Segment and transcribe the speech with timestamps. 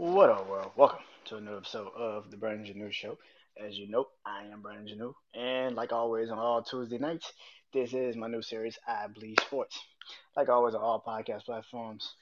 [0.00, 0.72] What up, world?
[0.76, 3.18] Welcome to another episode of the Brandon Janeau Show.
[3.62, 7.30] As you know, I am Brandon Janeau, and like always on all Tuesday nights,
[7.74, 9.78] this is my new series, I Bleed Sports.
[10.34, 12.14] Like always on all podcast platforms,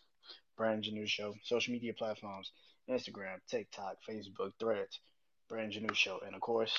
[0.56, 2.50] Brandon Janeau Show, social media platforms,
[2.90, 4.98] Instagram, TikTok, Facebook, Threads,
[5.48, 6.76] Brandon Janeau Show, and of course,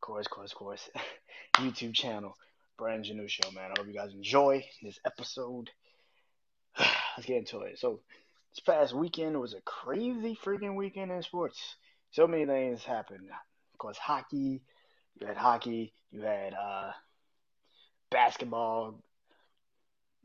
[0.00, 0.90] course, course, course,
[1.56, 2.36] YouTube channel,
[2.78, 3.50] Brandon Janeau Show.
[3.50, 5.70] Man, I hope you guys enjoy this episode.
[6.78, 7.80] Let's get into it.
[7.80, 7.98] So
[8.54, 11.76] this past weekend was a crazy freaking weekend in sports.
[12.10, 13.30] So many things happened.
[13.30, 14.62] Of course, hockey.
[15.18, 15.94] You had hockey.
[16.10, 16.92] You had uh,
[18.10, 19.02] basketball.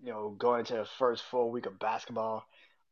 [0.03, 2.43] You know, going into the first full week of basketball.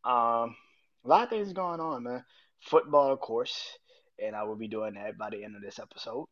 [0.06, 0.56] Um,
[1.04, 2.24] a lot of things going on, man.
[2.62, 3.78] Football, of course,
[4.24, 6.28] and I will be doing that by the end of this episode.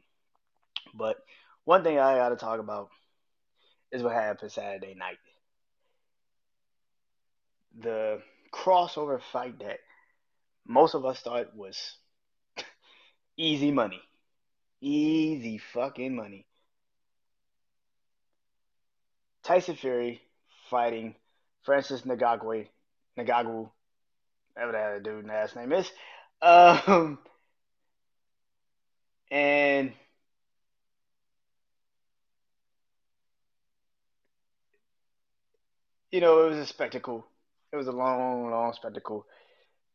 [0.95, 1.17] But
[1.66, 2.89] one thing I got to talk about
[3.91, 5.17] is what happened Saturday night.
[7.80, 8.22] The
[8.53, 9.80] crossover fight that
[10.66, 11.97] most of us thought was
[13.38, 14.02] easy money.
[14.81, 16.45] Easy fucking money.
[19.44, 20.22] Tyson Fury
[20.69, 21.16] fighting
[21.64, 22.67] Francis Ngannou,
[23.17, 23.69] Ngannou,
[24.53, 25.89] whatever that dude's last name is.
[26.42, 27.20] Um,
[29.31, 29.94] and
[36.11, 37.25] you know, it was a spectacle.
[37.73, 39.25] It was a long, long spectacle.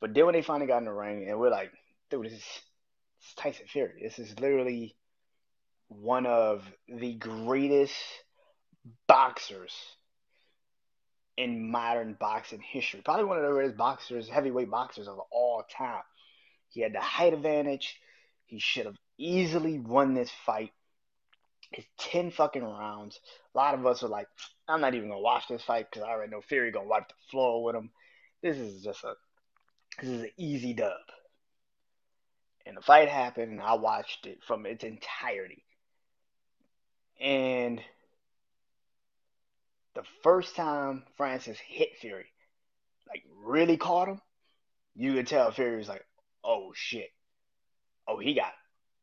[0.00, 1.70] But then when they finally got in the ring, and we're like,
[2.10, 4.00] dude, this is, this is Tyson Fury.
[4.02, 4.96] This is literally
[5.86, 7.94] one of the greatest
[9.06, 9.72] boxers
[11.36, 13.00] in modern boxing history.
[13.04, 16.02] Probably one of the greatest boxers, heavyweight boxers of all time.
[16.70, 17.96] He had the height advantage.
[18.46, 20.72] He should have easily won this fight.
[21.72, 23.20] It's 10 fucking rounds.
[23.55, 24.28] A lot of us are like,
[24.66, 27.14] I'm not even gonna watch this fight because I already know Fury gonna wipe the
[27.30, 27.91] floor with him.
[28.42, 29.14] This is just a
[30.00, 30.92] this is an easy dub.
[32.64, 35.65] And the fight happened, and I watched it from its entirety.
[37.20, 37.81] And
[39.94, 42.26] the first time Francis hit Fury,
[43.09, 44.21] like really caught him,
[44.94, 46.04] you could tell Fury was like,
[46.44, 47.10] "Oh shit,
[48.06, 48.53] oh he got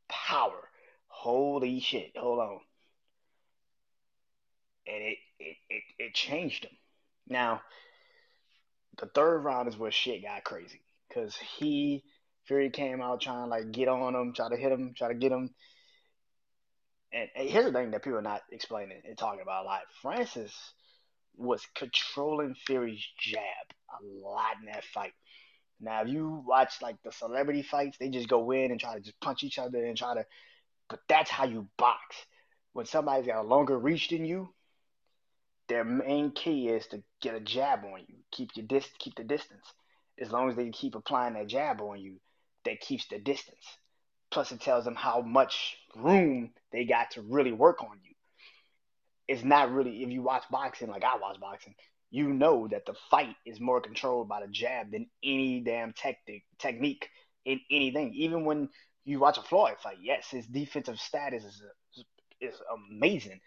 [0.08, 0.70] power,
[1.26, 2.60] holy shit, hold on."
[4.88, 6.78] And it it, it, it changed him.
[7.28, 7.62] Now,
[9.00, 12.04] the third round is where shit got crazy because he
[12.46, 15.16] Fury came out trying to like get on him, try to hit him, try to
[15.16, 15.50] get him.
[17.12, 19.82] And, and here's the thing that people are not explaining and talking about a lot.
[20.02, 20.54] Francis
[21.36, 23.42] was controlling Fury's jab
[23.90, 25.14] a lot in that fight.
[25.82, 29.02] Now, if you watch like the celebrity fights, they just go in and try to
[29.02, 30.26] just punch each other and try to.
[30.90, 32.16] But that's how you box.
[32.74, 34.54] When somebody's got a longer reach than you,
[35.68, 39.24] their main key is to get a jab on you, keep your dis- keep the
[39.24, 39.66] distance.
[40.20, 42.20] As long as they keep applying that jab on you,
[42.66, 43.66] that keeps the distance.
[44.32, 48.14] Plus, it tells them how much room they got to really work on you.
[49.28, 51.76] It's not really if you watch boxing like I watch boxing,
[52.12, 56.44] you know that the fight is more controlled by the jab than any damn tactic
[56.60, 57.10] technique
[57.44, 58.14] in anything.
[58.14, 58.70] Even when
[59.06, 61.62] you watch a Floyd fight, yes, his defensive status is
[62.42, 62.56] is
[62.92, 63.40] amazing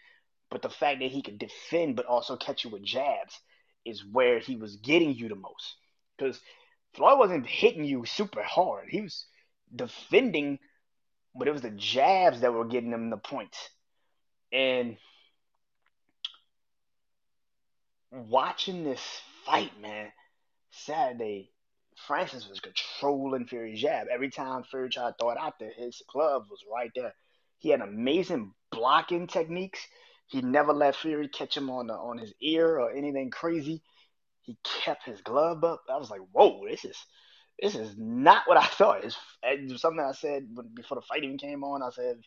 [0.49, 3.39] but the fact that he could defend but also catch you with jabs
[3.85, 5.75] is where he was getting you the most.
[6.17, 6.39] Because
[6.95, 8.89] Floyd wasn't hitting you super hard.
[8.89, 9.25] He was
[9.73, 10.59] defending,
[11.35, 13.57] but it was the jabs that were getting him the points.
[14.51, 14.97] And
[18.11, 20.11] watching this fight, man,
[20.71, 21.51] Saturday,
[22.07, 24.07] Francis was controlling Fury's jab.
[24.11, 27.13] Every time Fury tried to throw it out there, his glove was right there.
[27.59, 29.79] He had amazing blocking techniques
[30.29, 33.81] he never let Fury catch him on the, on his ear or anything crazy.
[34.43, 35.81] He kept his glove up.
[35.89, 36.95] I was like, whoa, this is
[37.59, 39.03] this is not what I thought.
[39.03, 41.81] It's, it's something I said before the fight even came on.
[41.81, 42.25] I said if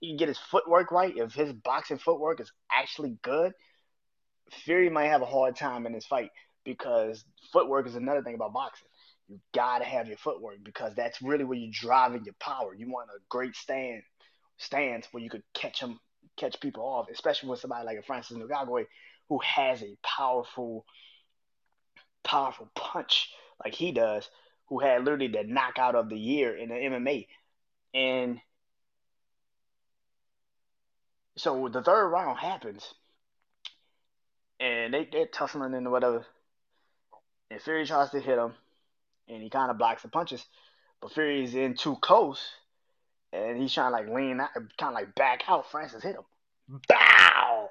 [0.00, 1.14] he can get his footwork right.
[1.14, 3.52] If his boxing footwork is actually good,
[4.64, 6.30] Fury might have a hard time in this fight
[6.64, 7.22] because
[7.52, 8.88] footwork is another thing about boxing.
[9.32, 12.74] You gotta have your footwork because that's really where you're driving your power.
[12.74, 14.02] You want a great stand
[14.58, 15.98] stance where you could catch them
[16.36, 18.84] catch people off, especially with somebody like a Francis Ngannou
[19.30, 20.84] who has a powerful,
[22.22, 23.30] powerful punch
[23.64, 24.28] like he does,
[24.66, 27.26] who had literally the knockout of the year in the MMA.
[27.94, 28.38] And
[31.36, 32.92] so the third round happens,
[34.60, 36.26] and they, they're tussling and whatever.
[37.50, 38.52] And Fury tries to hit him,
[39.32, 40.44] and he kind of blocks the punches.
[41.00, 42.40] But Fury's in too close,
[43.32, 45.70] and he's trying to like lean out, kind of like back out.
[45.70, 47.68] Francis hit him, bow,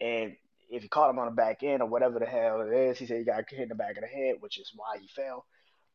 [0.00, 0.36] and
[0.70, 3.06] if he caught him on the back end or whatever the hell it is, he
[3.06, 5.44] said he got hit in the back of the head, which is why he fell.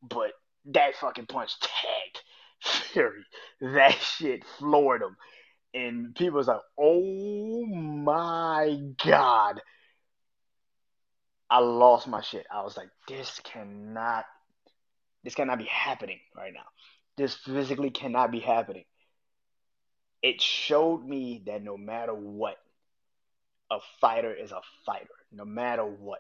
[0.02, 0.32] But
[0.66, 2.22] that fucking punch tagged
[2.62, 3.26] Fury.
[3.60, 5.18] That shit floored him.
[5.74, 9.62] And people was like, oh my god.
[11.50, 12.46] I lost my shit.
[12.54, 14.26] I was like, this cannot
[15.24, 16.66] this cannot be happening right now.
[17.18, 18.86] This physically cannot be happening.
[20.22, 22.58] It showed me that no matter what,
[23.72, 25.08] a fighter is a fighter.
[25.32, 26.20] No matter what.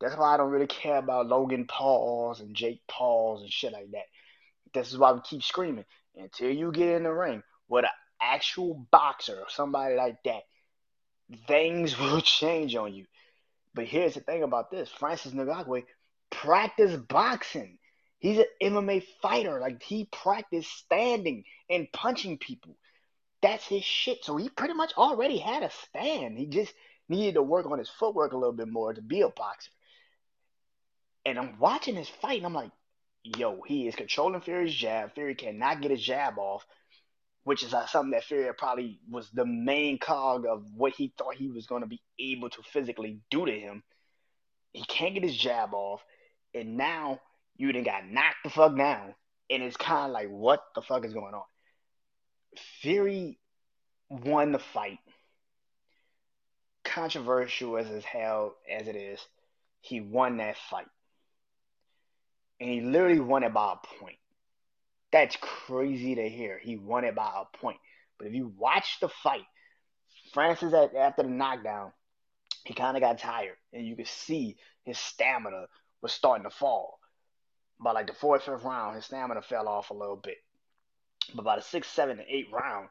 [0.00, 3.90] That's why I don't really care about Logan Pauls and Jake Pauls and shit like
[3.92, 4.06] that.
[4.74, 5.84] This is why we keep screaming
[6.16, 7.90] until you get in the ring with an
[8.20, 10.42] actual boxer or somebody like that.
[11.46, 13.06] Things will change on you.
[13.74, 15.84] But here's the thing about this: Francis Ngannou
[16.30, 17.78] practiced boxing.
[18.22, 19.58] He's an MMA fighter.
[19.58, 22.76] Like he practiced standing and punching people.
[23.42, 24.24] That's his shit.
[24.24, 26.38] So he pretty much already had a stand.
[26.38, 26.72] He just
[27.08, 29.72] needed to work on his footwork a little bit more to be a boxer.
[31.26, 32.70] And I'm watching this fight, and I'm like,
[33.24, 35.14] yo, he is controlling Fury's jab.
[35.14, 36.64] Fury cannot get his jab off,
[37.42, 41.34] which is uh, something that Fury probably was the main cog of what he thought
[41.34, 43.82] he was going to be able to physically do to him.
[44.72, 46.02] He can't get his jab off,
[46.54, 47.18] and now
[47.56, 49.14] you done got knocked the fuck down,
[49.50, 51.42] and it's kind of like, what the fuck is going on?
[52.80, 53.38] Fury
[54.08, 54.98] won the fight.
[56.84, 59.20] Controversial as is hell as it is,
[59.80, 60.86] he won that fight
[62.62, 64.18] and he literally won it by a point.
[65.10, 66.60] That's crazy to hear.
[66.62, 67.78] He won it by a point.
[68.18, 69.42] But if you watch the fight,
[70.32, 71.90] Francis after the knockdown,
[72.64, 75.66] he kind of got tired, and you could see his stamina
[76.02, 77.00] was starting to fall.
[77.82, 80.36] By like the fourth, fifth round, his stamina fell off a little bit.
[81.34, 82.88] But by the sixth, seventh, and eighth round,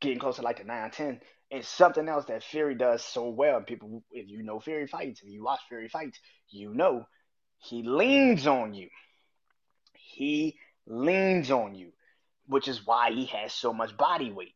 [0.00, 1.20] getting close to like the nine, ten,
[1.50, 3.60] it's something else that Fury does so well.
[3.62, 6.18] People, if you know Fury fights, if you watch Fury fights,
[6.50, 7.06] you know
[7.58, 8.88] he leans on you.
[9.94, 10.56] He
[10.86, 11.92] leans on you,
[12.46, 14.54] which is why he has so much body weight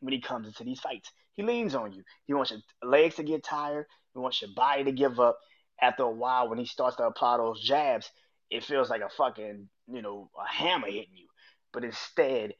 [0.00, 1.10] when he comes into these fights.
[1.34, 2.02] He leans on you.
[2.26, 3.86] He wants your legs to get tired.
[4.12, 5.38] He wants your body to give up.
[5.80, 8.08] After a while, when he starts to apply those jabs,
[8.54, 11.26] it feels like a fucking, you know, a hammer hitting you.
[11.72, 12.54] But instead,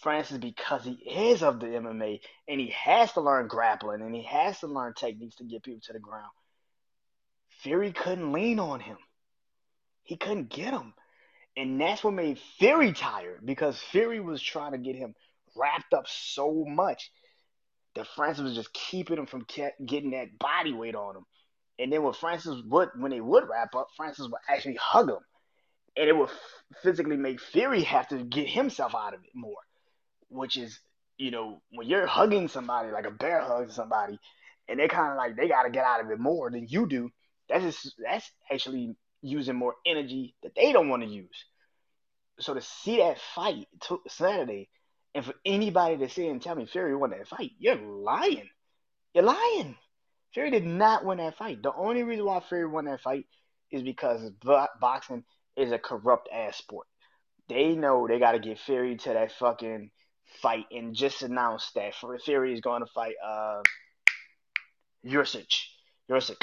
[0.00, 4.22] Francis, because he is of the MMA and he has to learn grappling and he
[4.22, 6.30] has to learn techniques to get people to the ground,
[7.62, 8.98] Fury couldn't lean on him.
[10.04, 10.94] He couldn't get him.
[11.56, 15.16] And that's what made Fury tired because Fury was trying to get him
[15.56, 17.10] wrapped up so much
[17.96, 19.44] that Francis was just keeping him from
[19.84, 21.26] getting that body weight on him.
[21.80, 25.24] And then when Francis would, when they would wrap up, Francis would actually hug him,
[25.96, 26.28] and it would
[26.82, 29.62] physically make Fury have to get himself out of it more,
[30.28, 30.78] which is,
[31.16, 34.18] you know, when you're hugging somebody like a bear hugs somebody,
[34.68, 36.86] and they kind of like they got to get out of it more than you
[36.86, 37.08] do.
[37.48, 41.44] That's just that's actually using more energy that they don't want to use.
[42.40, 44.68] So to see that fight t- Saturday,
[45.14, 48.48] and for anybody to say and tell me Fury won that fight, you're lying.
[49.14, 49.76] You're lying.
[50.32, 51.62] Fury did not win that fight.
[51.62, 53.26] The only reason why Fury won that fight
[53.70, 54.30] is because
[54.80, 55.24] boxing
[55.56, 56.86] is a corrupt ass sport.
[57.48, 59.90] They know they got to get Fury to that fucking
[60.40, 61.94] fight and just announce that
[62.24, 63.62] Fury is going to fight uh
[65.04, 65.52] Usyk.
[66.10, 66.42] Usyk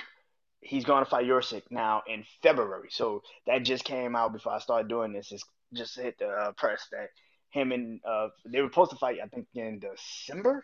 [0.61, 2.89] he's going to fight Usyk now in February.
[2.91, 5.31] So that just came out before I started doing this.
[5.31, 7.09] It's just hit the uh, press that
[7.51, 9.19] him and uh, they were supposed to fight.
[9.23, 10.63] I think in December,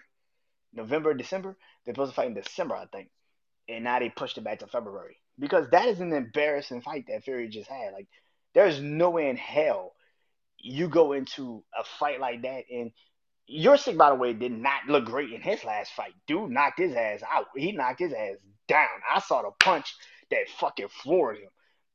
[0.73, 1.57] November, December.
[1.85, 3.09] They're supposed to fight in December, I think,
[3.69, 7.23] and now they pushed it back to February because that is an embarrassing fight that
[7.23, 7.93] Fury just had.
[7.93, 8.07] Like,
[8.53, 9.93] there's no way in hell
[10.57, 12.91] you go into a fight like that and.
[13.53, 16.13] Usyk, by the way, did not look great in his last fight.
[16.27, 17.47] Dude knocked his ass out.
[17.53, 18.37] He knocked his ass
[18.69, 18.87] down.
[19.13, 19.93] I saw the punch
[20.31, 21.49] that fucking floored him.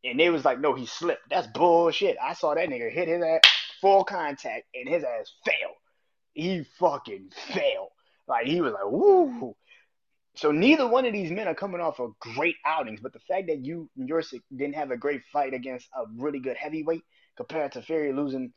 [0.04, 1.30] And they was like, no, he slipped.
[1.30, 2.18] That's bullshit.
[2.23, 3.40] I saw that nigga hit his ass
[3.80, 5.75] full contact and his ass fell.
[6.35, 7.92] He fucking fell.
[8.28, 9.56] Like he was like, woo.
[10.37, 13.49] So neither one of these men are coming off of great outings, but the fact
[13.49, 17.02] that you Usyk didn't have a great fight against a really good heavyweight
[17.37, 18.52] compared to Fury losing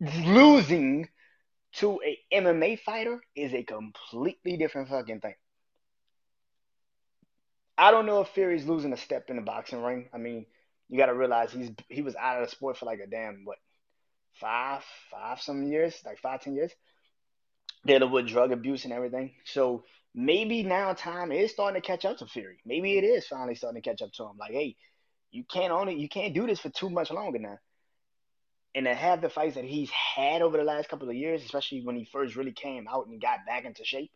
[0.00, 1.08] losing
[1.74, 5.34] to a MMA fighter is a completely different fucking thing.
[7.76, 10.08] I don't know if Fury's losing a step in the boxing ring.
[10.14, 10.46] I mean,
[10.88, 13.42] you got to realize he's he was out of the sport for like a damn
[13.44, 13.58] what
[14.40, 16.72] five five some years, like five ten years,
[17.86, 19.34] dealing with drug abuse and everything.
[19.44, 22.58] So maybe now time is starting to catch up to Fury.
[22.64, 24.36] Maybe it is finally starting to catch up to him.
[24.38, 24.76] Like, hey,
[25.30, 27.58] you can't only you can't do this for too much longer now.
[28.74, 31.82] And to have the fights that he's had over the last couple of years, especially
[31.82, 34.10] when he first really came out and got back into shape,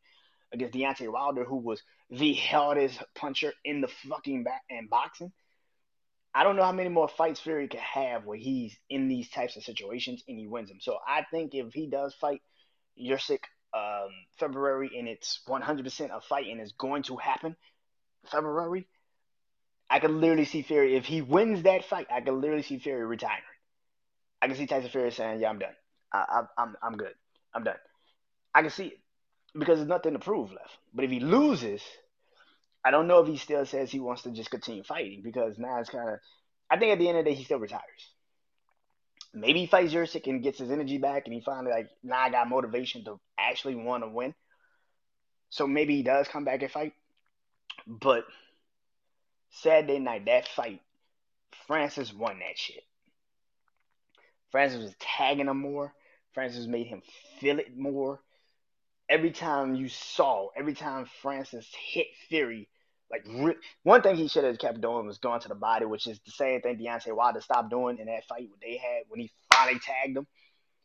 [0.52, 5.32] against Deontay Wilder, who was the hardest puncher in the fucking back in boxing.
[6.34, 9.56] I don't know how many more fights Fury can have where he's in these types
[9.56, 10.78] of situations and he wins them.
[10.80, 12.40] So I think if he does fight
[13.00, 13.40] Usyk
[13.74, 17.56] um, February and it's 100% a fight and it's going to happen
[18.26, 18.86] February,
[19.88, 22.06] I could literally see Fury if he wins that fight.
[22.10, 23.42] I could literally see Fury retiring.
[24.42, 25.74] I can see Tyson Fury saying, "Yeah, I'm done.
[26.12, 27.14] I, I, I'm I'm good.
[27.54, 27.76] I'm done."
[28.54, 28.98] I can see it
[29.58, 30.76] because there's nothing to prove left.
[30.94, 31.82] But if he loses,
[32.84, 35.80] I don't know if he still says he wants to just continue fighting because now
[35.80, 36.18] it's kind of.
[36.70, 37.82] I think at the end of the day, he still retires.
[39.32, 42.30] Maybe he fights Usyk and gets his energy back, and he finally like now I
[42.30, 44.34] got motivation to actually want to win.
[45.50, 46.92] So maybe he does come back and fight.
[47.86, 48.24] But
[49.50, 50.80] Saturday night, that fight,
[51.66, 52.82] Francis won that shit.
[54.50, 55.92] Francis was tagging him more.
[56.32, 57.02] Francis made him
[57.40, 58.20] feel it more
[59.10, 62.68] every time you saw, every time Francis hit Fury,
[63.10, 63.26] like
[63.82, 66.30] one thing he should have kept doing was going to the body, which is the
[66.30, 70.16] same thing Deontay Wilder stopped doing in that fight they had when he finally tagged
[70.16, 70.26] him.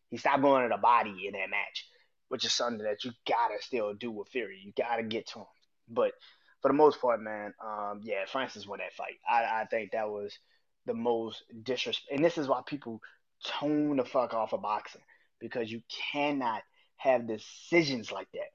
[0.10, 1.88] He stopped going to the body in that match,
[2.30, 4.62] which is something that you gotta still do with Fury.
[4.64, 5.46] You gotta get to him.
[5.88, 6.14] But
[6.62, 9.20] for the most part, man, um, yeah, Francis won that fight.
[9.30, 10.38] I, I think that was
[10.86, 13.02] the most disrespect, and this is why people
[13.44, 15.02] tone the fuck off of boxing
[15.40, 16.64] because you cannot
[16.98, 18.50] have decisions like that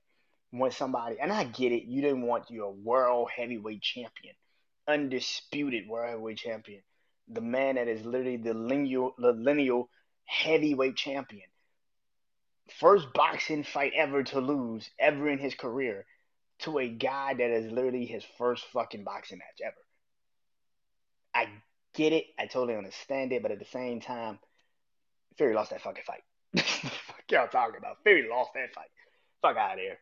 [0.51, 4.35] when somebody, and I get it, you didn't want your world heavyweight champion,
[4.89, 6.83] undisputed world heavyweight champion,
[7.29, 9.89] the man that is literally the lineal, the lineal
[10.25, 11.47] heavyweight champion.
[12.79, 16.07] First boxing fight ever to lose ever in his career
[16.61, 19.75] to a guy that is literally his first fucking boxing match ever.
[21.35, 21.49] I
[21.95, 22.27] get it.
[22.39, 24.39] I totally understand it, but at the same time,
[25.37, 26.23] Fury lost that fucking fight.
[26.65, 28.03] fuck y'all talking about?
[28.03, 28.91] Fury lost that fight.
[29.43, 29.99] Fuck out of here.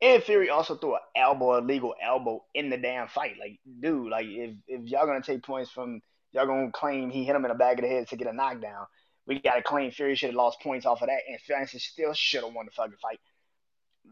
[0.00, 3.36] And Fury also threw an elbow, a legal elbow in the damn fight.
[3.38, 6.00] Like, dude, like if if y'all gonna take points from
[6.32, 8.32] y'all gonna claim he hit him in the back of the head to get a
[8.32, 8.86] knockdown,
[9.26, 12.44] we gotta claim Fury should have lost points off of that, and Francis still should
[12.44, 13.18] have won the fucking fight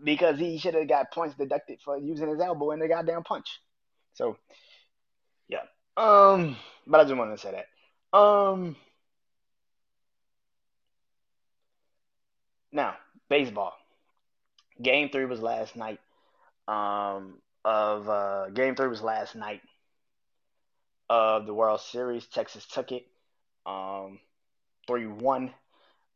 [0.02, 3.60] because he should have got points deducted for using his elbow in the goddamn punch.
[4.14, 4.36] So,
[5.48, 5.62] yeah.
[5.96, 8.18] Um, but I just wanted to say that.
[8.18, 8.76] Um,
[12.72, 12.96] now
[13.28, 13.74] baseball.
[14.80, 16.00] Game three was last night.
[16.68, 19.60] Um, of uh, game three was last night
[21.08, 22.26] of the World Series.
[22.26, 23.06] Texas took it.
[23.64, 24.20] Um,
[24.86, 25.52] three one.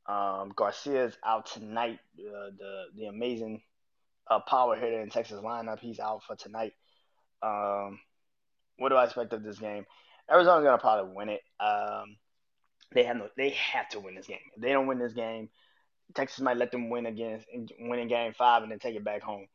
[0.07, 1.99] Um, Garcia's out tonight.
[2.19, 3.63] Uh, the the amazing
[4.29, 5.81] uh, power hitter in Texas lineup.
[5.81, 6.73] He's out for tonight.
[7.43, 8.01] Um,
[8.79, 9.87] what do I expect of this game?
[10.31, 11.43] Arizona's gonna probably win it.
[11.59, 12.17] Um,
[12.93, 14.39] they have no, they have to win this game.
[14.55, 15.49] If they don't win this game,
[16.15, 17.47] Texas might let them win against
[17.79, 19.47] win in game five and then take it back home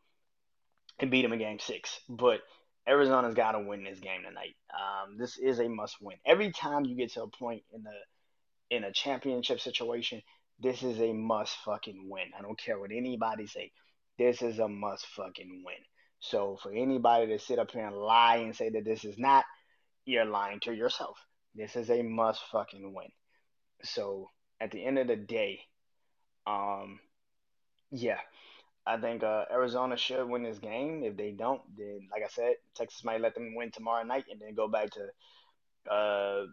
[1.00, 2.00] and beat them in game six.
[2.10, 2.42] But
[2.88, 4.56] Arizona's got to win this game tonight.
[4.74, 6.18] Um, this is a must win.
[6.26, 10.22] Every time you get to a point in the in a championship situation,
[10.60, 12.26] this is a must fucking win.
[12.38, 13.72] I don't care what anybody say.
[14.18, 15.76] This is a must fucking win.
[16.20, 19.46] So for anybody to sit up here and lie and say that this is not,
[20.06, 21.18] you're lying to yourself.
[21.54, 23.10] This is a must fucking win.
[23.84, 25.60] So at the end of the day,
[26.48, 27.00] um,
[27.92, 28.20] yeah,
[28.86, 31.04] I think uh, Arizona should win this game.
[31.04, 34.40] If they don't, then like I said, Texas might let them win tomorrow night and
[34.40, 36.46] then go back to uh,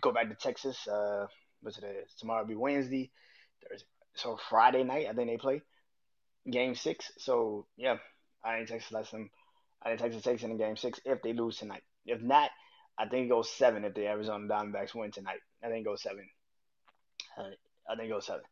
[0.00, 0.86] go back to Texas.
[0.86, 1.26] Uh,
[1.62, 2.10] what's it?
[2.18, 3.10] Tomorrow will be Wednesday.
[3.68, 3.86] Thursday.
[4.14, 5.62] So Friday night, I think they play
[6.50, 7.12] game six.
[7.18, 7.96] So yeah,
[8.44, 9.30] I think Texas lets them.
[9.82, 11.82] I think Texas takes it in game six if they lose tonight.
[12.06, 12.50] If not,
[12.98, 15.40] I think it goes seven if the Arizona Diamondbacks win tonight.
[15.62, 16.28] I think it goes seven.
[17.38, 17.50] Uh,
[17.90, 18.42] I think it goes seven.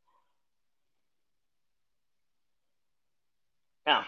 [3.86, 4.04] Now,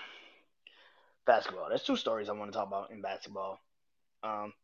[1.26, 1.68] basketball.
[1.68, 3.58] There's two stories I want to talk about in basketball.
[4.22, 4.54] Um,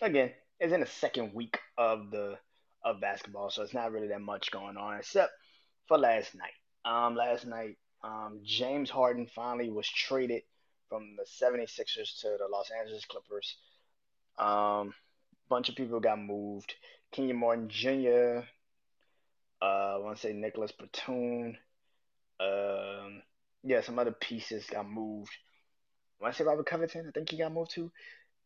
[0.00, 2.38] again, it's in the second week of the
[2.82, 5.32] of basketball, so it's not really that much going on except
[5.86, 6.52] for last night.
[6.84, 10.42] Um, last night, um, James Harden finally was traded
[10.88, 13.56] from the 76ers to the Los Angeles Clippers.
[14.38, 14.94] Um,
[15.48, 16.74] bunch of people got moved.
[17.12, 18.46] Kenyon Martin Jr.
[19.60, 21.56] Uh, I want to say Nicolas Batum.
[22.40, 23.22] Um,
[23.62, 25.30] yeah, some other pieces got moved.
[26.18, 27.90] When I say Robert Covington, I think he got moved too.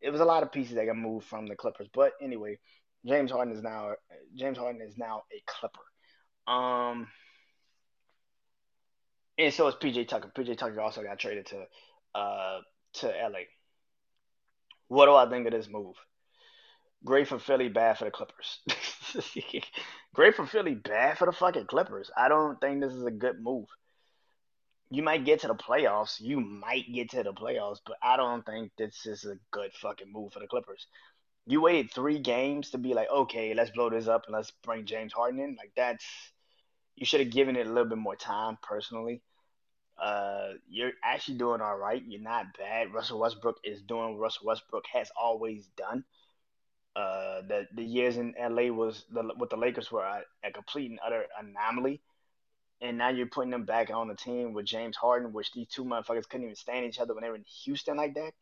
[0.01, 1.89] It was a lot of pieces that got moved from the Clippers.
[1.93, 2.59] But anyway,
[3.07, 3.95] James Harden is now
[4.35, 5.81] James Harden is now a Clipper.
[6.47, 7.09] Um,
[9.39, 10.31] and so is PJ Tucker.
[10.37, 11.65] PJ Tucker also got traded to
[12.15, 12.61] uh
[12.95, 13.41] to LA.
[14.89, 15.97] What do I think of this move?
[17.05, 18.61] Great for Philly, bad for the Clippers.
[20.15, 22.11] Great for Philly, bad for the fucking Clippers.
[22.17, 23.67] I don't think this is a good move
[24.91, 26.21] you might get to the playoffs.
[26.21, 30.13] You might get to the playoffs, but I don't think this is a good fucking
[30.13, 30.87] move for the Clippers.
[31.47, 34.87] You waited three games to be like, okay, let's blow this up and let's bring
[34.87, 35.57] James Harden in.
[35.57, 36.05] Like that's
[36.97, 38.57] you should have given it a little bit more time.
[38.63, 39.21] Personally,
[40.01, 42.03] uh, you're actually doing all right.
[42.07, 42.93] You're not bad.
[42.95, 46.05] Russell Westbrook is doing what Russell Westbrook has always done.
[46.97, 50.91] Uh, the the years in LA was the with the Lakers were a, a complete
[50.91, 52.01] and utter anomaly,
[52.81, 55.85] and now you're putting them back on the team with James Harden, which these two
[55.85, 58.33] motherfuckers couldn't even stand each other when they were in Houston like that.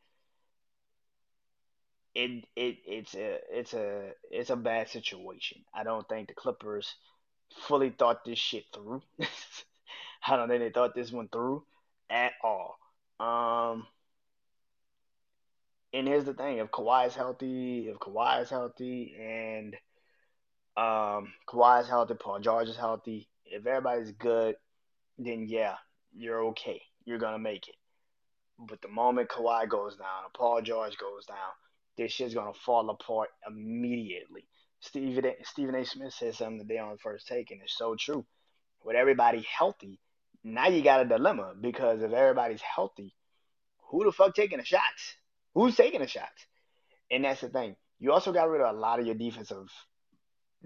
[2.15, 5.65] It it it's a it's a it's a bad situation.
[5.75, 6.95] I don't think the Clippers
[7.67, 9.03] fully thought this shit through.
[10.27, 11.65] I don't think they thought this one through
[12.11, 12.79] at all.
[13.19, 13.87] Um,
[15.93, 19.75] and here's the thing: if Kawhi is healthy, if Kawhi is healthy, and
[20.77, 24.57] um, Kawhi is healthy, Paul George is healthy, if everybody's good,
[25.19, 25.75] then yeah,
[26.15, 26.81] you're okay.
[27.05, 27.77] You're gonna make it.
[28.59, 31.37] But the moment Kawhi goes down, Paul George goes down,
[31.97, 34.47] this shit's gonna fall apart immediately.
[34.81, 35.85] Stephen A, Stephen A.
[35.85, 38.25] Smith said something today on First Take, and it's so true.
[38.85, 40.01] With everybody healthy,
[40.43, 43.15] now you got a dilemma because if everybody's healthy,
[43.91, 45.17] who the fuck taking the shots?
[45.55, 46.47] Who's taking the shots?
[47.11, 47.77] And that's the thing.
[48.01, 49.69] You also got rid of a lot of your defensive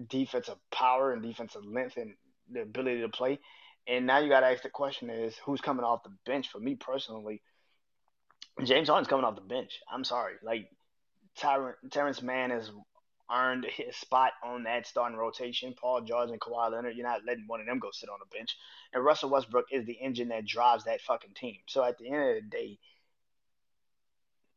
[0.09, 2.13] defensive power and defensive length and
[2.51, 3.39] the ability to play.
[3.87, 6.49] And now you got to ask the question: Is who's coming off the bench?
[6.49, 7.41] For me personally,
[8.63, 9.79] James Harden's coming off the bench.
[9.91, 10.69] I'm sorry, like
[11.39, 12.71] Tyron, Terance Mann has
[13.31, 15.73] earned his spot on that starting rotation.
[15.79, 18.37] Paul George and Kawhi Leonard, you're not letting one of them go sit on the
[18.37, 18.57] bench.
[18.93, 21.57] And Russell Westbrook is the engine that drives that fucking team.
[21.67, 22.79] So at the end of the day,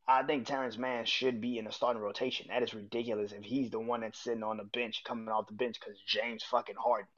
[0.06, 2.46] I think Terance Mann should be in the starting rotation.
[2.48, 5.52] That is ridiculous if he's the one that's sitting on the bench, coming off the
[5.52, 7.08] bench because James fucking Harden.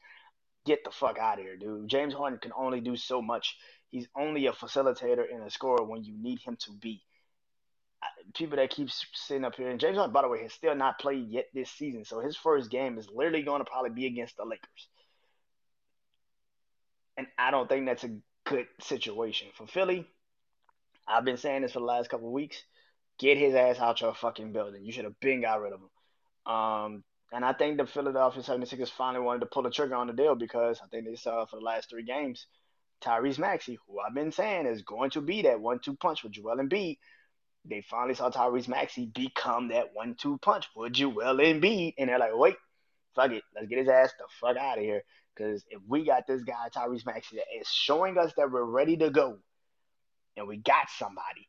[0.65, 1.89] Get the fuck out of here, dude.
[1.89, 3.57] James Harden can only do so much.
[3.91, 7.03] He's only a facilitator and a scorer when you need him to be.
[8.35, 10.99] People that keep sitting up here, and James Harden, by the way, has still not
[10.99, 12.05] played yet this season.
[12.05, 14.89] So his first game is literally going to probably be against the Lakers.
[17.17, 20.07] And I don't think that's a good situation for Philly.
[21.07, 22.63] I've been saying this for the last couple weeks.
[23.19, 24.85] Get his ass out your fucking building.
[24.85, 26.53] You should have been got rid of him.
[26.53, 30.13] Um, and I think the Philadelphia 76ers finally wanted to pull the trigger on the
[30.13, 32.47] deal because I think they saw for the last three games
[33.03, 36.59] Tyrese Maxey, who I've been saying is going to be that one-two punch with Joel
[36.59, 36.99] Embiid.
[37.65, 42.37] They finally saw Tyrese Maxey become that one-two punch with Joel Embiid, and they're like,
[42.37, 42.57] wait,
[43.15, 45.03] fuck it, let's get his ass the fuck out of here.
[45.35, 48.97] Because if we got this guy Tyrese Maxey that is showing us that we're ready
[48.99, 49.39] to go,
[50.37, 51.49] and we got somebody,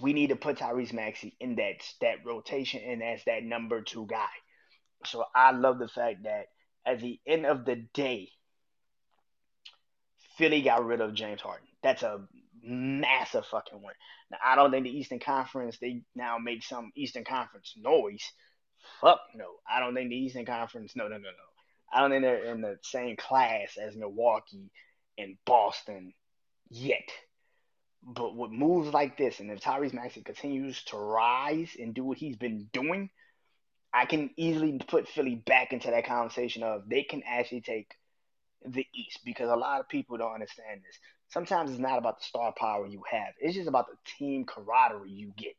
[0.00, 4.06] we need to put Tyrese Maxey in that that rotation and as that number two
[4.06, 4.26] guy.
[5.06, 6.46] So I love the fact that
[6.86, 8.30] at the end of the day,
[10.36, 11.66] Philly got rid of James Harden.
[11.82, 12.26] That's a
[12.62, 13.94] massive fucking win.
[14.30, 18.24] Now I don't think the Eastern Conference they now make some Eastern Conference noise.
[19.00, 19.46] Fuck no.
[19.70, 21.28] I don't think the Eastern Conference no no no no.
[21.92, 24.70] I don't think they're in the same class as Milwaukee
[25.18, 26.12] and Boston
[26.70, 27.08] yet.
[28.02, 32.18] But with moves like this, and if Tyrese Maxey continues to rise and do what
[32.18, 33.10] he's been doing,
[33.94, 37.94] I can easily put Philly back into that conversation of they can actually take
[38.66, 40.98] the East because a lot of people don't understand this.
[41.28, 45.10] Sometimes it's not about the star power you have; it's just about the team camaraderie
[45.10, 45.54] you get.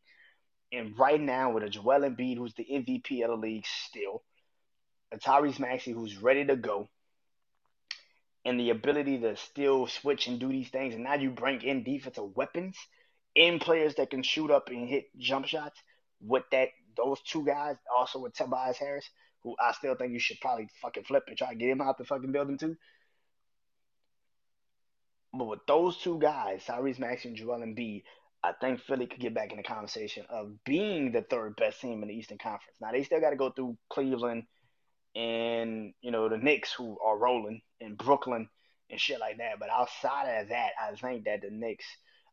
[0.73, 4.21] And right now, with a Joel Embiid who's the MVP of the league still,
[5.13, 6.89] a Tyrese Maxey who's ready to go,
[8.43, 10.93] and the ability to still switch and do these things.
[10.93, 12.75] And now you bring in defensive weapons
[13.33, 15.79] in players that can shoot up and hit jump shots
[16.19, 19.09] with that those two guys, also with Tobias Harris,
[19.43, 21.97] who I still think you should probably fucking flip and try to get him out
[21.97, 22.75] the fucking building too.
[25.33, 28.03] But with those two guys, Tyrese Maxey and Joel Embiid,
[28.43, 32.03] I think Philly could get back in the conversation of being the third best team
[32.03, 32.77] in the Eastern Conference.
[32.79, 34.43] Now they still got to go through Cleveland
[35.15, 38.49] and you know the Knicks who are rolling in Brooklyn
[38.89, 39.59] and shit like that.
[39.59, 41.85] But outside of that, I think that the Knicks,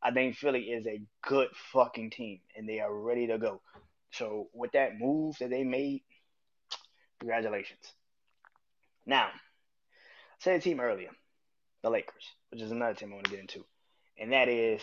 [0.03, 3.61] I think Philly is a good fucking team and they are ready to go.
[4.13, 6.03] So with that move that they made,
[7.19, 7.93] congratulations.
[9.07, 9.31] Now, I
[10.39, 11.11] said a team earlier,
[11.83, 13.65] the Lakers, which is another team I want to get into,
[14.19, 14.83] and that is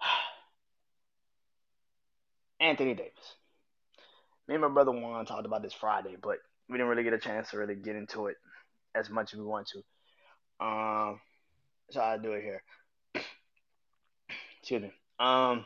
[2.60, 3.36] Anthony Davis
[4.48, 7.18] me and my brother Juan talked about this Friday, but we didn't really get a
[7.18, 8.36] chance to really get into it
[8.94, 9.78] as much as we want to.
[10.64, 11.20] Um,
[11.90, 12.62] so I'll do it here.
[14.60, 14.92] Excuse me.
[15.18, 15.64] Um,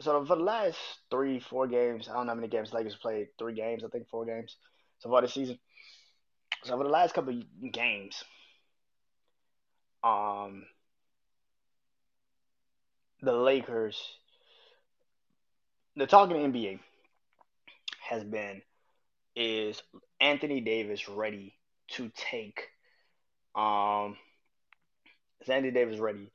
[0.00, 0.78] so for the last
[1.10, 3.28] three, four games, I don't know how many games Lakers played.
[3.38, 4.56] Three games, I think, four games
[4.98, 5.58] so far this season.
[6.64, 8.24] So for the last couple of games,
[10.02, 10.64] um,
[13.22, 14.00] the Lakers,
[15.96, 16.78] the talking NBA
[18.08, 18.62] has been
[19.34, 19.82] is
[20.20, 21.54] Anthony Davis ready
[21.92, 22.60] to take
[23.54, 24.16] um
[25.40, 26.30] is Anthony Davis ready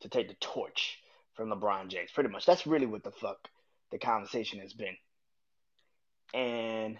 [0.00, 0.98] to take the torch
[1.38, 2.10] from LeBron James?
[2.12, 2.44] Pretty much.
[2.44, 3.48] That's really what the fuck
[3.92, 4.96] the conversation has been.
[6.34, 6.98] And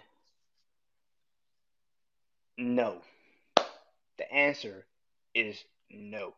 [2.57, 3.01] no.
[4.17, 4.85] The answer
[5.35, 6.33] is no.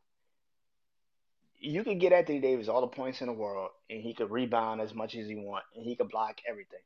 [1.60, 4.82] You could get Anthony Davis all the points in the world and he could rebound
[4.82, 6.80] as much as he want and he could block everything.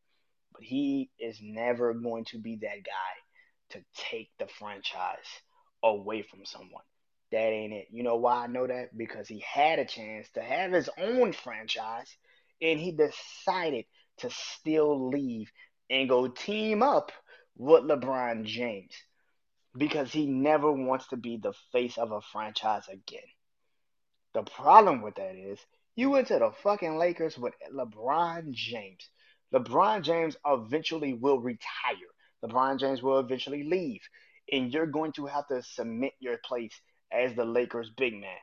[0.51, 5.41] But he is never going to be that guy to take the franchise
[5.81, 6.83] away from someone.
[7.31, 7.87] That ain't it.
[7.91, 8.95] You know why I know that?
[8.97, 12.15] Because he had a chance to have his own franchise
[12.61, 13.85] and he decided
[14.19, 15.51] to still leave
[15.89, 17.11] and go team up
[17.57, 18.93] with LeBron James
[19.77, 23.19] because he never wants to be the face of a franchise again.
[24.33, 25.59] The problem with that is
[25.95, 29.09] you went to the fucking Lakers with LeBron James.
[29.53, 31.95] LeBron James eventually will retire.
[32.43, 34.01] LeBron James will eventually leave.
[34.51, 36.73] And you're going to have to submit your place
[37.11, 38.37] as the Lakers big man.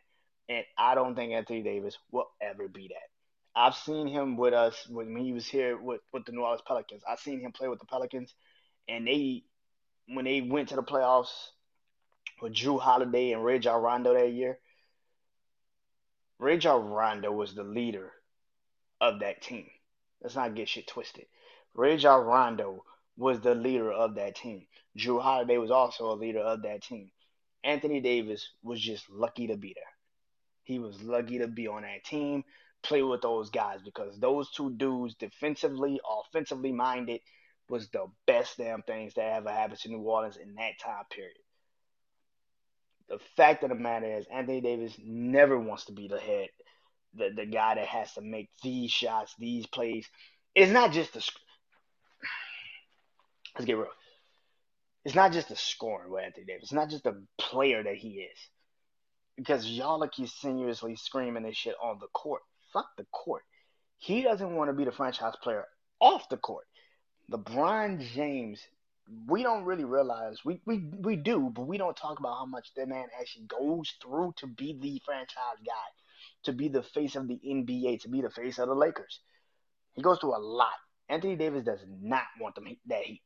[0.49, 3.09] And I don't think Anthony Davis will ever be that.
[3.55, 7.03] I've seen him with us when he was here with, with the New Orleans Pelicans.
[7.09, 8.35] I've seen him play with the Pelicans,
[8.89, 9.45] and they
[10.09, 11.33] when they went to the playoffs
[12.41, 14.59] with Jrue Holiday and Rajon Rondo that year.
[16.39, 18.11] Rajon Rondo was the leader
[19.01, 19.67] of that team.
[20.21, 21.27] Let's not get shit twisted.
[21.75, 22.85] Rajon Rondo
[23.17, 24.67] was the leader of that team.
[24.99, 27.11] Jrue Holiday was also a leader of that team.
[27.65, 29.85] Anthony Davis was just lucky to be there.
[30.65, 32.45] He was lucky to be on that team,
[32.83, 37.21] play with those guys because those two dudes, defensively, offensively minded,
[37.69, 41.37] was the best damn things that ever happened to New Orleans in that time period.
[43.09, 46.49] The fact of the matter is, Anthony Davis never wants to be the head,
[47.15, 50.09] the, the guy that has to make these shots, these plays.
[50.55, 51.27] It's not just the.
[53.55, 53.89] Let's get real.
[55.05, 56.65] It's not just the scoring with Anthony Davis.
[56.65, 58.39] It's not just the player that he is.
[59.37, 62.43] Because y'all are continuously screaming this shit on the court.
[62.73, 63.43] Fuck the court.
[63.99, 65.65] He doesn't want to be the franchise player
[66.01, 66.67] off the court.
[67.31, 68.61] LeBron James,
[69.27, 72.69] we don't really realize we, we we do, but we don't talk about how much
[72.77, 75.89] that man actually goes through to be the franchise guy,
[76.45, 79.21] to be the face of the NBA, to be the face of the Lakers.
[79.95, 80.73] He goes through a lot.
[81.09, 83.23] Anthony Davis does not want them that heat.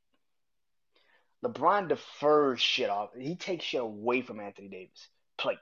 [1.45, 3.11] LeBron defers shit off.
[3.17, 5.09] He takes shit away from Anthony Davis.
[5.39, 5.59] Play.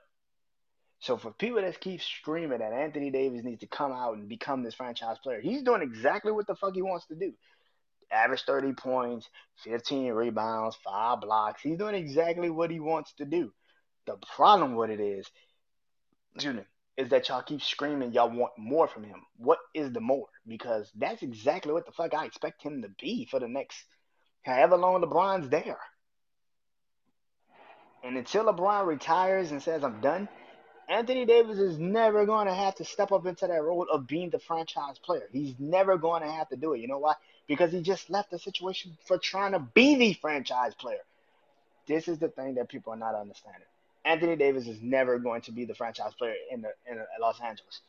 [0.99, 4.63] So for people that keep screaming that Anthony Davis needs to come out and become
[4.63, 7.33] this franchise player, he's doing exactly what the fuck he wants to do
[8.11, 9.27] average 30 points,
[9.63, 11.61] 15 rebounds, five blocks.
[11.61, 13.51] He's doing exactly what he wants to do.
[14.05, 15.29] The problem with it is,
[16.35, 16.63] excuse me,
[16.97, 19.21] is that y'all keep screaming y'all want more from him.
[19.37, 20.27] What is the more?
[20.47, 23.77] Because that's exactly what the fuck I expect him to be for the next
[24.45, 25.79] however long LeBron's there.
[28.03, 30.29] And until LeBron retires and says I'm done,
[30.87, 34.29] Anthony Davis is never going to have to step up into that role of being
[34.29, 35.27] the franchise player.
[35.31, 36.81] He's never going to have to do it.
[36.81, 37.15] You know why?
[37.47, 40.99] Because he just left the situation for trying to be the franchise player.
[41.87, 43.67] This is the thing that people are not understanding.
[44.03, 47.81] Anthony Davis is never going to be the franchise player in the in Los Angeles.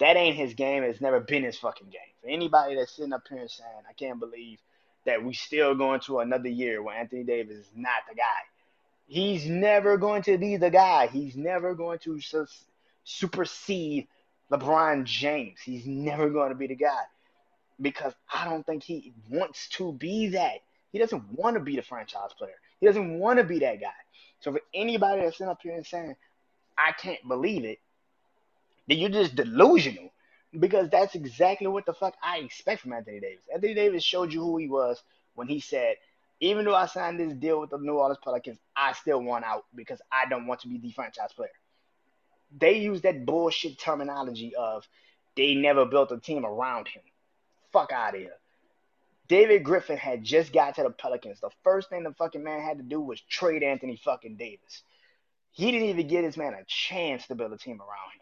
[0.00, 0.82] That ain't his game.
[0.82, 2.00] It's never been his fucking game.
[2.20, 4.58] For anybody that's sitting up here and saying, I can't believe
[5.04, 8.22] that we still going to another year where Anthony Davis is not the guy.
[9.06, 11.08] He's never going to be the guy.
[11.08, 12.46] He's never going to su-
[13.04, 14.08] supersede
[14.50, 15.58] LeBron James.
[15.62, 17.02] He's never going to be the guy
[17.80, 20.60] because I don't think he wants to be that.
[20.92, 22.54] He doesn't want to be the franchise player.
[22.80, 23.88] He doesn't want to be that guy.
[24.40, 26.14] So for anybody that's sitting up here and saying,
[26.76, 27.78] I can't believe it,
[28.88, 30.11] then you're just delusional.
[30.58, 33.44] Because that's exactly what the fuck I expect from Anthony Davis.
[33.52, 35.02] Anthony Davis showed you who he was
[35.34, 35.96] when he said,
[36.40, 39.64] even though I signed this deal with the New Orleans Pelicans, I still want out
[39.74, 41.50] because I don't want to be the franchise player.
[42.58, 44.86] They use that bullshit terminology of
[45.36, 47.02] they never built a team around him.
[47.72, 48.36] Fuck out of here.
[49.28, 51.40] David Griffin had just got to the Pelicans.
[51.40, 54.82] The first thing the fucking man had to do was trade Anthony fucking Davis.
[55.52, 58.20] He didn't even give his man a chance to build a team around him.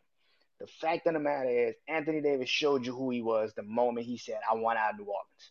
[0.61, 4.07] The fact of the matter is, Anthony Davis showed you who he was the moment
[4.07, 5.51] he said, I want out of New Orleans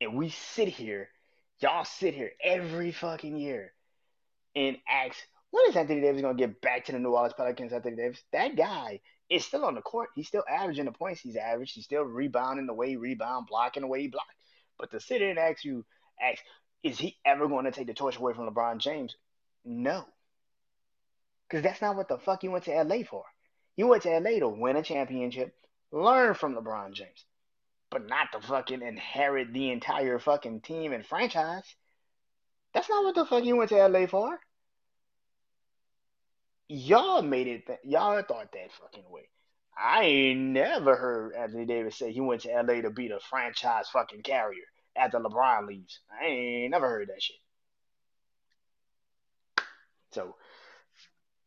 [0.00, 1.08] and we sit here,
[1.60, 3.72] y'all sit here every fucking year
[4.56, 5.16] and ask,
[5.50, 7.72] when is Anthony Davis gonna get back to the New Orleans Pelicans?
[7.72, 10.08] Anthony Davis, that guy is still on the court.
[10.14, 11.74] He's still averaging the points he's averaged.
[11.74, 14.26] He's still rebounding the way he rebound, blocking the way he block.
[14.78, 15.84] But to sit here and ask you,
[16.20, 16.42] ask,
[16.82, 19.14] is he ever going to take the torch away from LeBron James?
[19.64, 20.04] No.
[21.50, 23.24] Because that's not what the fuck you went to LA for.
[23.74, 25.52] You went to LA to win a championship,
[25.90, 27.24] learn from LeBron James,
[27.90, 31.64] but not to fucking inherit the entire fucking team and franchise.
[32.72, 34.38] That's not what the fuck you went to LA for.
[36.68, 37.66] Y'all made it.
[37.66, 39.28] Th- y'all thought that fucking way.
[39.76, 43.88] I ain't never heard Anthony Davis say he went to LA to be the franchise
[43.88, 45.98] fucking carrier after LeBron leaves.
[46.12, 47.36] I ain't never heard that shit.
[50.12, 50.36] So,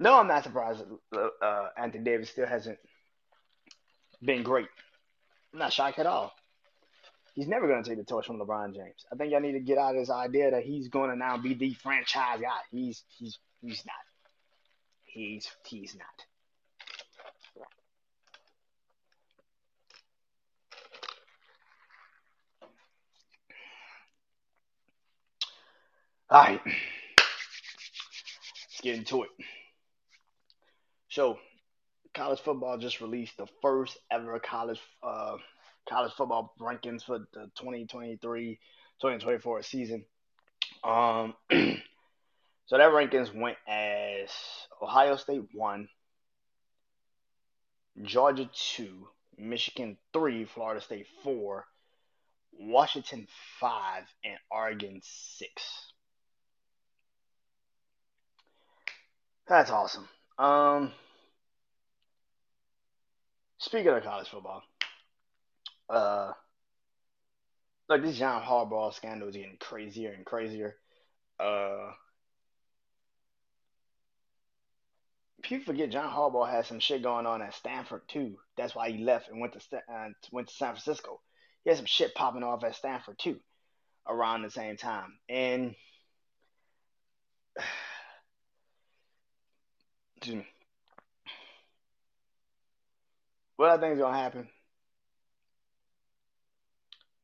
[0.04, 0.84] no, I'm not surprised
[1.16, 2.78] uh, Anthony Davis still hasn't
[4.22, 4.68] been great.
[5.54, 6.34] I'm not shocked at all.
[7.36, 9.06] He's never going to take the torch from LeBron James.
[9.12, 11.38] I think y'all need to get out of this idea that he's going to now
[11.38, 12.50] be the franchise guy.
[12.70, 13.96] He's he's he's not.
[15.06, 16.06] He's he's not.
[26.30, 26.76] All right, let's
[28.82, 29.30] get into it.
[31.14, 31.38] So,
[32.16, 35.38] college football just released the first ever college uh,
[35.88, 37.52] college football rankings for the
[39.00, 40.06] 2023-2024 season.
[40.84, 44.32] Um, so that rankings went as
[44.82, 45.88] Ohio State one,
[48.02, 51.66] Georgia two, Michigan three, Florida State four,
[52.54, 53.28] Washington
[53.60, 55.92] five, and Oregon six.
[59.48, 60.08] That's awesome.
[60.40, 60.92] Um,
[63.64, 64.62] speaking of college football,
[65.90, 66.34] uh,
[67.90, 70.76] look, this John Harbaugh scandal is getting crazier and crazier.
[71.40, 71.92] Uh,
[75.42, 78.38] people forget John Harbaugh had some shit going on at Stanford too.
[78.58, 81.22] That's why he left and went to uh, went to San Francisco.
[81.64, 83.40] He had some shit popping off at Stanford too,
[84.08, 85.18] around the same time.
[85.30, 85.76] And
[93.64, 94.50] what I think is gonna happen?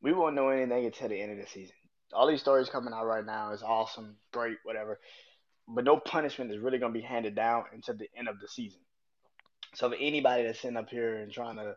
[0.02, 1.76] We won't know anything until the end of the season.
[2.14, 5.02] All these stories coming out right now is awesome, great, whatever.
[5.68, 8.80] But no punishment is really gonna be handed down until the end of the season.
[9.76, 11.76] So if anybody that's sitting up here and trying to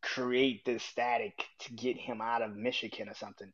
[0.00, 3.52] create this static to get him out of Michigan or something,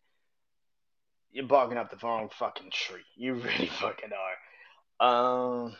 [1.32, 3.02] you're barking up the wrong fucking tree.
[3.16, 4.10] You really fucking
[5.00, 5.64] are.
[5.64, 5.76] Um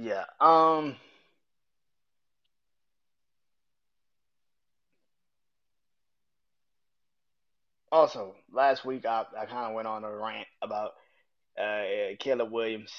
[0.00, 0.24] Yeah.
[0.40, 0.94] Um.
[7.90, 10.92] Also, last week I, I kind of went on a rant about
[11.60, 12.92] uh, Caleb Williams.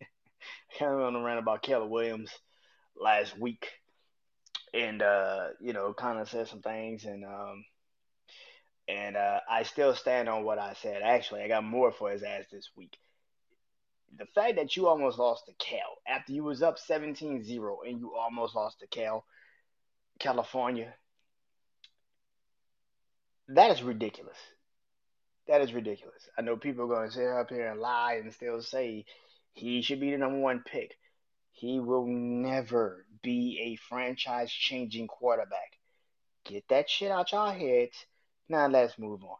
[0.78, 2.32] kind of went on a rant about Caleb Williams
[3.00, 3.68] last week,
[4.74, 7.64] and uh, you know, kind of said some things, and um,
[8.88, 11.02] and uh, I still stand on what I said.
[11.02, 12.96] Actually, I got more for his ass this week
[14.16, 17.42] the fact that you almost lost to Cal after you was up 17-0
[17.86, 19.24] and you almost lost to Cal,
[20.18, 20.94] California,
[23.48, 24.36] that is ridiculous.
[25.48, 26.28] That is ridiculous.
[26.38, 29.04] I know people are going to sit up here and lie and still say
[29.52, 30.96] he should be the number one pick.
[31.52, 35.76] He will never be a franchise changing quarterback.
[36.44, 38.06] Get that shit out your heads.
[38.48, 39.36] Now let's move on.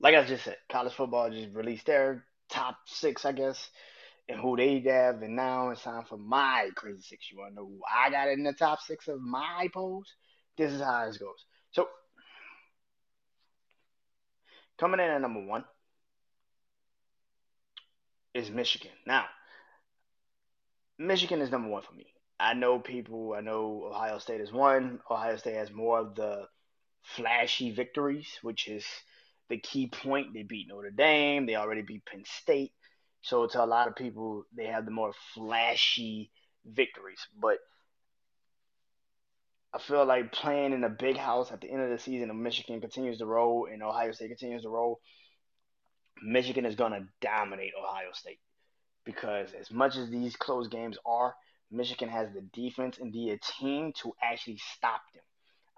[0.00, 3.70] Like I just said, college football just released their top six, I guess,
[4.28, 5.22] and who they have.
[5.22, 7.30] And now it's time for my crazy six.
[7.30, 10.14] You want to know who I got in the top six of my polls?
[10.56, 11.44] This is how it goes.
[11.72, 11.88] So,
[14.78, 15.64] coming in at number one
[18.34, 18.90] is Michigan.
[19.06, 19.24] Now,
[20.98, 22.06] Michigan is number one for me.
[22.38, 25.00] I know people, I know Ohio State is one.
[25.10, 26.46] Ohio State has more of the
[27.02, 28.84] flashy victories, which is
[29.48, 30.34] the key point.
[30.34, 31.46] They beat Notre Dame.
[31.46, 32.72] They already beat Penn State.
[33.22, 36.30] So to a lot of people, they have the more flashy
[36.66, 37.26] victories.
[37.40, 37.58] But
[39.72, 42.36] I feel like playing in a big house at the end of the season, if
[42.36, 45.00] Michigan continues to roll and Ohio State continues to roll,
[46.22, 48.38] Michigan is going to dominate Ohio State.
[49.04, 51.34] Because as much as these close games are,
[51.70, 55.24] Michigan has the defense and the team to actually stop them.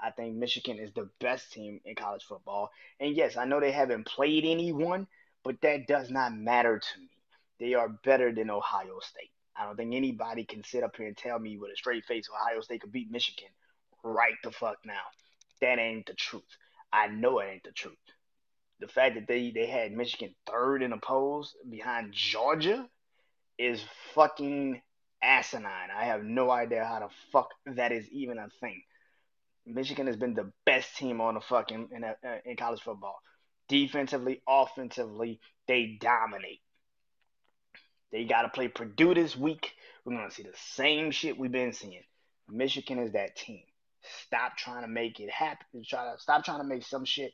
[0.01, 2.71] I think Michigan is the best team in college football.
[3.01, 5.07] And yes, I know they haven't played anyone,
[5.45, 7.09] but that does not matter to me.
[7.59, 9.31] They are better than Ohio State.
[9.57, 12.29] I don't think anybody can sit up here and tell me with a straight face
[12.29, 13.49] Ohio State could beat Michigan
[14.03, 15.03] right the fuck now.
[15.61, 16.45] That ain't the truth.
[16.93, 17.97] I know it ain't the truth.
[18.81, 22.87] The fact that they, they had Michigan third in the polls behind Georgia
[23.59, 23.83] is
[24.15, 24.83] fucking
[25.23, 25.89] asinine.
[25.97, 28.83] I have no idea how the fuck that is even a thing.
[29.67, 33.21] Michigan has been the best team on the fucking in, uh, in college football.
[33.69, 36.61] Defensively, offensively, they dominate.
[38.13, 39.73] They got to play Purdue this week.
[40.05, 42.03] We're going to see the same shit we've been seeing.
[42.49, 43.63] Michigan is that team.
[44.25, 45.83] Stop trying to make it happen.
[45.85, 47.33] Try to stop trying to make some shit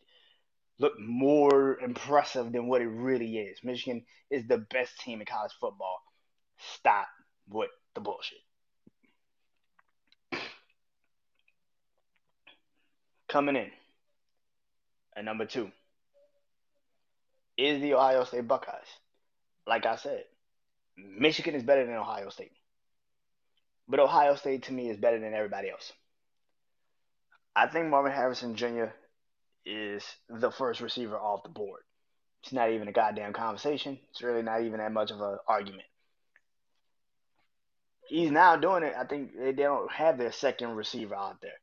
[0.79, 3.59] look more impressive than what it really is.
[3.63, 5.99] Michigan is the best team in college football.
[6.79, 7.09] Stop
[7.49, 8.39] with the bullshit.
[13.33, 13.71] Coming in
[15.17, 15.71] at number two
[17.57, 18.85] is the Ohio State Buckeyes.
[19.67, 20.25] Like I said,
[20.99, 22.53] Michigan is better than Ohio State.
[23.89, 25.95] But Ohio State to me is better than everybody else.
[27.57, 28.89] I think Marvin Harrison Jr.
[29.65, 31.81] is the first receiver off the board.
[32.43, 33.99] It's not even a goddamn conversation.
[34.11, 35.89] It's really not even that much of an argument.
[38.09, 38.93] He's now doing it.
[38.95, 41.62] I think they don't have their second receiver out there.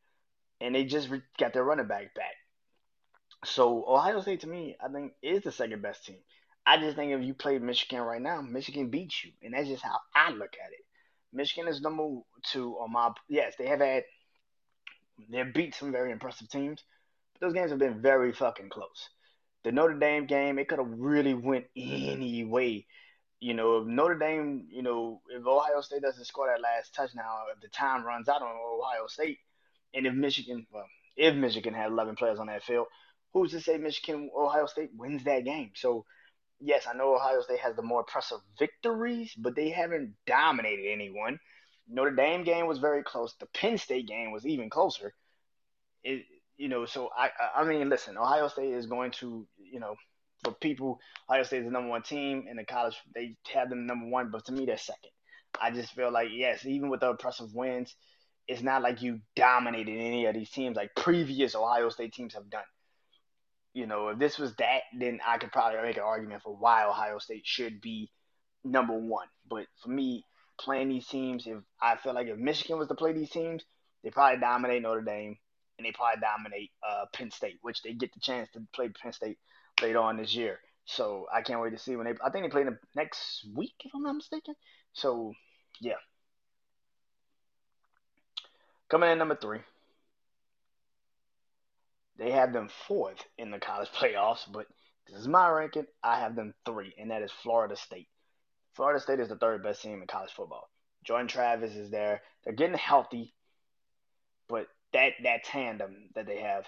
[0.62, 2.36] And they just got their running back back.
[3.46, 6.18] So Ohio State to me, I think, is the second best team.
[6.66, 9.84] I just think if you play Michigan right now, Michigan beats you, and that's just
[9.84, 10.86] how I look at it.
[11.32, 12.04] Michigan is number
[12.44, 13.12] two on my.
[13.30, 14.04] Yes, they have had.
[15.30, 16.84] They've beat some very impressive teams,
[17.34, 19.10] but those games have been very fucking close.
[19.64, 22.86] The Notre Dame game, it could have really went any way.
[23.42, 27.26] You know, if Notre Dame, you know, if Ohio State doesn't score that last touchdown,
[27.56, 29.40] if the time runs out on Ohio State,
[29.94, 32.88] and if Michigan, well, if Michigan had 11 players on that field,
[33.34, 35.72] who's to say Michigan, Ohio State wins that game?
[35.76, 36.06] So
[36.60, 41.40] yes, I know Ohio State has the more impressive victories, but they haven't dominated anyone.
[41.88, 43.34] Notre Dame game was very close.
[43.40, 45.14] The Penn State game was even closer.
[46.04, 46.26] It,
[46.58, 49.96] you know, so I, I mean, listen, Ohio State is going to, you know,
[50.44, 51.00] for people,
[51.30, 52.96] Ohio State is the number one team in the college.
[53.16, 55.12] They have them number one, but to me, they're second.
[55.60, 57.96] I just feel like yes, even with the impressive wins,
[58.50, 62.50] it's not like you dominated any of these teams like previous Ohio State teams have
[62.50, 62.64] done
[63.74, 66.86] you know, if this was that, then I could probably make an argument for why
[66.86, 68.12] Ohio State should be
[68.64, 69.28] number one.
[69.50, 70.26] But for me,
[70.60, 73.64] playing these teams, if I feel like if Michigan was to play these teams,
[74.04, 75.38] they probably dominate Notre Dame
[75.78, 79.14] and they probably dominate uh, Penn State, which they get the chance to play Penn
[79.14, 79.38] State
[79.82, 80.60] later on this year.
[80.86, 82.14] So I can't wait to see when they.
[82.24, 84.56] I think they play them next week, if I'm not mistaken.
[84.94, 85.34] So
[85.80, 85.94] yeah.
[88.90, 89.60] Coming in number three,
[92.18, 94.66] they have them fourth in the college playoffs, but
[95.08, 95.86] this is my ranking.
[96.04, 98.08] I have them three, and that is Florida State.
[98.76, 100.70] Florida State is the third best team in college football.
[101.04, 102.22] Jordan Travis is there.
[102.44, 103.34] They're getting healthy,
[104.48, 106.66] but that that tandem that they have,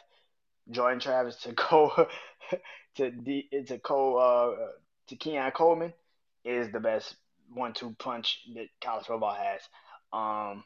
[0.70, 2.08] Jordan Travis to go
[2.96, 4.68] to D, to co uh,
[5.08, 5.94] to Keon Coleman
[6.44, 7.16] is the best
[7.54, 9.62] one-two punch that college football has.
[10.14, 10.64] Um,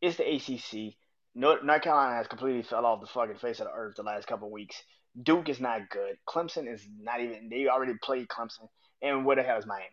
[0.00, 0.94] it's the ACC.
[1.34, 4.50] North, Carolina has completely fell off the fucking face of the earth the last couple
[4.50, 4.76] weeks.
[5.20, 6.16] Duke is not good.
[6.28, 7.48] Clemson is not even.
[7.48, 8.68] They already played Clemson,
[9.02, 9.86] and where the hell is Miami?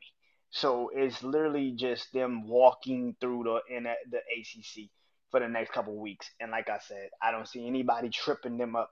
[0.51, 4.89] So it's literally just them walking through the in the, the ACC
[5.31, 6.29] for the next couple weeks.
[6.39, 8.89] And like I said, I don't see anybody tripping them up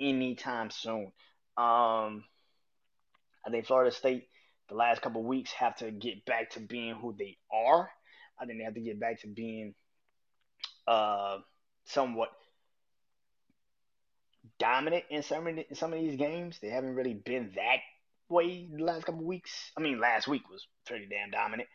[0.00, 1.12] anytime soon.
[1.56, 2.24] Um,
[3.44, 4.28] I think Florida State
[4.68, 7.90] the last couple weeks have to get back to being who they are.
[8.40, 9.74] I think they have to get back to being
[10.86, 11.38] uh
[11.84, 12.30] somewhat
[14.58, 16.58] dominant in some of, some of these games.
[16.60, 17.80] They haven't really been that
[18.28, 19.72] way the last couple weeks.
[19.76, 21.68] I mean, last week was pretty damn dominant.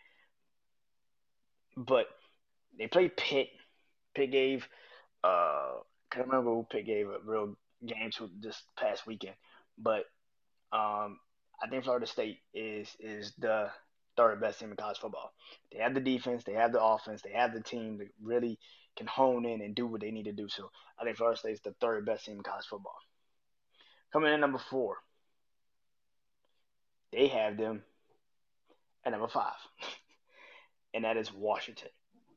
[1.76, 2.08] But
[2.78, 3.50] they played Pitt.
[4.16, 4.68] Pitt gave,
[5.24, 9.36] uh, I can't remember who Pitt gave a real game to this past weekend.
[9.78, 10.06] But
[10.72, 11.20] um,
[11.62, 13.70] I think Florida State is is the
[14.16, 15.32] third best team in college football.
[15.72, 18.58] They have the defense, they have the offense, they have the team to really
[18.98, 20.50] can hone in and do what they need to do.
[20.50, 22.98] So I think Florida State is the third best team in college football.
[24.12, 24.98] Coming in number four,
[27.12, 27.84] they have them
[29.06, 29.54] at number five,
[30.94, 31.90] and that is Washington.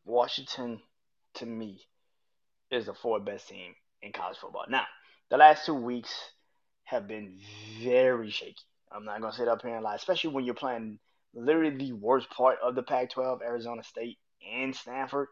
[0.05, 0.81] Washington,
[1.35, 1.81] to me,
[2.71, 4.65] is the fourth best team in college football.
[4.69, 4.85] Now,
[5.31, 6.13] the last two weeks
[6.85, 7.39] have been
[7.83, 8.57] very shaky.
[8.93, 10.99] I'm not gonna sit up here and lie, especially when you're playing
[11.35, 14.19] literally the worst part of the Pac-12, Arizona State
[14.53, 15.29] and Stanford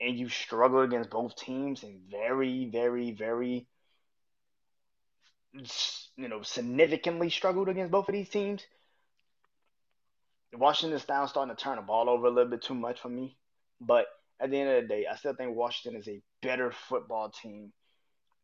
[0.00, 3.66] and you struggle against both teams and very, very, very,
[5.52, 8.64] you know, significantly struggled against both of these teams.
[10.52, 13.36] Washington's now starting to turn the ball over a little bit too much for me.
[13.80, 14.06] But
[14.40, 17.72] at the end of the day, I still think Washington is a better football team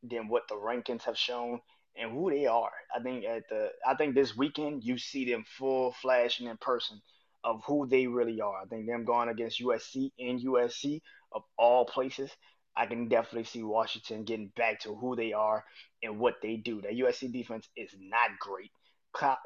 [0.03, 1.61] than what the rankings have shown
[1.97, 2.73] and who they are.
[2.95, 7.01] I think at the I think this weekend you see them full flashing in person
[7.47, 8.61] of who they really are.
[8.61, 12.31] I think them going against USC and USC of all places,
[12.77, 15.65] I can definitely see Washington getting back to who they are
[16.03, 16.83] and what they do.
[16.83, 18.73] That USC defense is not great.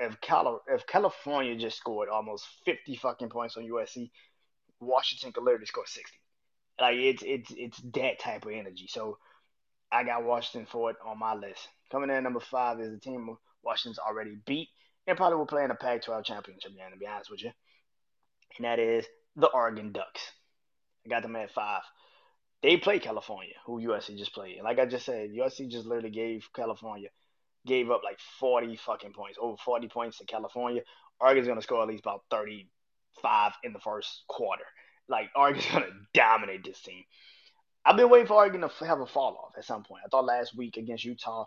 [0.01, 4.11] if Cal if California just scored almost fifty fucking points on USC,
[4.81, 6.17] Washington could literally score sixty.
[6.81, 8.87] Like it's it's it's that type of energy.
[8.89, 9.19] So
[9.93, 11.69] I got Washington for it on my list.
[11.93, 14.69] Coming in number five is the team Washington's already beat
[15.07, 16.91] and probably will play in the Pac-12 championship game.
[16.91, 17.51] To be honest with you,
[18.57, 20.21] and that is the Oregon Ducks.
[21.07, 21.83] I got them at five.
[22.63, 24.59] They play California, who USC just played.
[24.63, 27.09] Like I just said, USC just literally gave California,
[27.67, 30.83] gave up like 40 fucking points, over 40 points to California.
[31.21, 34.65] Oregon's to score at least about 35 in the first quarter.
[35.09, 37.03] Like, Oregon's to dominate this team.
[37.85, 40.03] I've been waiting for Oregon to have a fall off at some point.
[40.05, 41.47] I thought last week against Utah,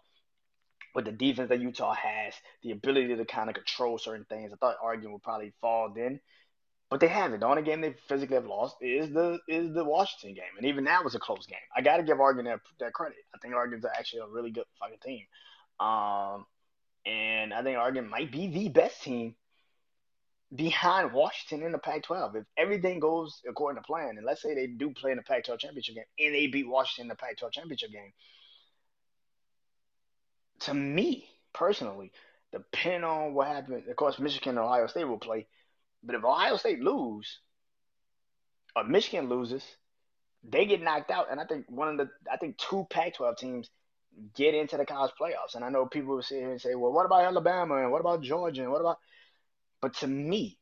[0.95, 2.33] with the defense that Utah has,
[2.63, 6.19] the ability to kind of control certain things, I thought Oregon would probably fall then.
[6.93, 7.39] But they haven't.
[7.39, 10.83] The only game they physically have lost is the is the Washington game, and even
[10.83, 11.57] that was a close game.
[11.75, 13.17] I got to give Oregon that, that credit.
[13.33, 15.25] I think Oregon's actually a really good fucking team,
[15.79, 16.45] um,
[17.03, 19.33] and I think Oregon might be the best team
[20.53, 22.35] behind Washington in the Pac-12.
[22.35, 25.57] If everything goes according to plan, and let's say they do play in the Pac-12
[25.57, 28.13] championship game and they beat Washington in the Pac-12 championship game,
[30.59, 32.11] to me personally,
[32.51, 35.47] depending on what happens, of course, Michigan and Ohio State will play
[36.03, 37.39] but if Ohio State lose,
[38.75, 39.63] or Michigan loses,
[40.43, 41.27] they get knocked out.
[41.31, 43.69] And I think one of the, I think two Pac-12 teams
[44.35, 45.55] get into the college playoffs.
[45.55, 48.01] And I know people will sit here and say, well, what about Alabama and what
[48.01, 48.97] about Georgia and what about?
[49.81, 50.57] But to me,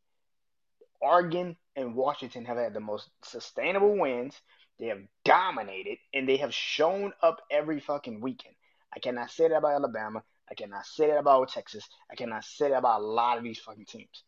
[0.99, 4.39] Oregon and Washington have had the most sustainable wins.
[4.79, 8.55] They have dominated and they have shown up every fucking weekend.
[8.93, 10.23] I cannot say that about Alabama.
[10.49, 11.87] I cannot say that about Texas.
[12.11, 14.23] I cannot say that about a lot of these fucking teams.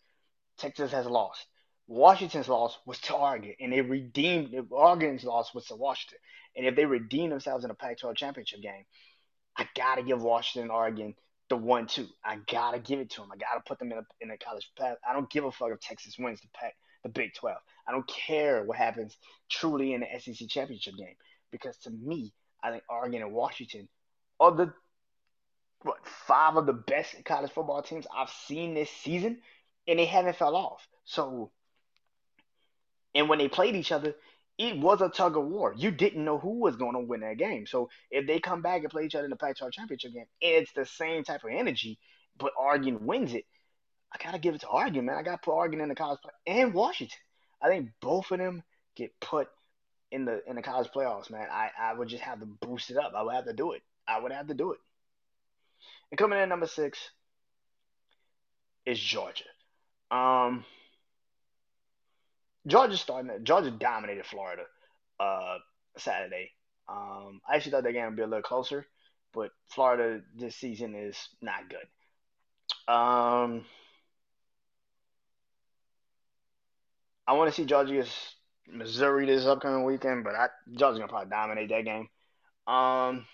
[0.58, 1.46] Texas has lost.
[1.88, 6.20] Washington's loss was to Oregon, and they redeemed Oregon's loss was to Washington.
[6.56, 8.86] And if they redeem themselves in a Pac-12 championship game,
[9.58, 11.16] I gotta give Washington and Oregon
[11.50, 12.08] the one-two.
[12.24, 13.32] I gotta give it to them.
[13.34, 14.98] I gotta put them in a in a college path.
[15.08, 16.74] I don't give a fuck if Texas wins the Pac,
[17.04, 17.58] the Big 12.
[17.88, 19.18] I don't care what happens
[19.50, 21.16] truly in the SEC championship game
[21.52, 22.34] because to me,
[22.64, 23.90] I think Oregon and Washington
[24.40, 24.74] are the
[25.82, 25.98] what
[26.28, 29.40] five of the best college football teams I've seen this season
[29.88, 30.88] and they haven't fell off.
[31.06, 31.52] So,
[33.16, 34.16] and when they played each other,
[34.58, 35.74] it was a tug of war.
[35.76, 37.66] You didn't know who was going to win that game.
[37.66, 40.72] So if they come back and play each other in the Pac-12 championship game, it's
[40.74, 41.98] the same type of energy,
[42.38, 43.46] but Oregon wins it,
[44.14, 45.18] I gotta give it to Oregon, man.
[45.18, 47.18] I gotta put Oregon in the college play- and Washington.
[47.62, 48.64] I think both of them
[48.96, 49.50] get put
[50.12, 51.48] in the in the college playoffs, man.
[51.52, 53.14] I, I would just have to boost it up.
[53.16, 53.82] I would have to do it.
[54.08, 54.80] I would have to do it.
[56.12, 57.00] And coming in number six
[58.86, 59.46] is Georgia.
[60.14, 60.66] Um,
[62.68, 63.44] Georgia starting.
[63.44, 64.64] Georgia dominated Florida
[65.20, 65.58] uh,
[65.98, 66.52] Saturday.
[66.88, 68.86] Um, I actually thought that game would be a little closer,
[69.34, 72.94] but Florida this season is not good.
[72.94, 73.66] Um,
[77.28, 78.06] I want to see Georgia
[78.68, 82.08] Missouri this upcoming weekend, but I, Georgia's gonna probably dominate that game.
[82.68, 83.26] Um,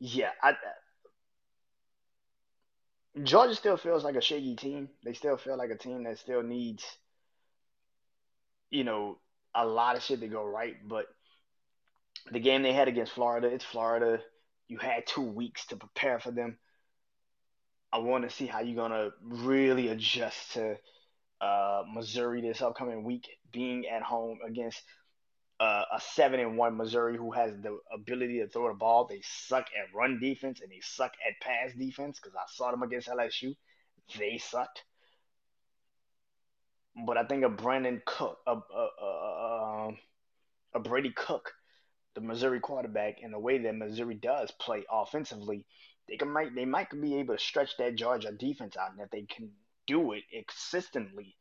[0.00, 0.54] yeah, I
[3.22, 4.88] Georgia still feels like a shaky team.
[5.04, 6.84] They still feel like a team that still needs,
[8.70, 9.18] you know,
[9.54, 10.76] a lot of shit to go right.
[10.86, 11.06] But
[12.30, 14.20] the game they had against Florida, it's Florida.
[14.68, 16.58] You had two weeks to prepare for them.
[17.92, 20.76] I want to see how you're gonna really adjust to
[21.40, 24.82] uh, Missouri this upcoming week, being at home against
[25.58, 29.06] uh, a seven and one Missouri who has the ability to throw the ball.
[29.06, 32.82] They suck at run defense and they suck at pass defense because I saw them
[32.82, 33.54] against LSU.
[34.18, 34.84] They sucked.
[37.06, 39.90] But I think a Brandon Cook, a, a, a,
[40.74, 41.52] a Brady Cook,
[42.14, 45.66] the Missouri quarterback, and the way that Missouri does play offensively,
[46.08, 49.10] they can might they might be able to stretch that Georgia defense out, and if
[49.10, 49.50] they can
[49.86, 51.36] do it consistently,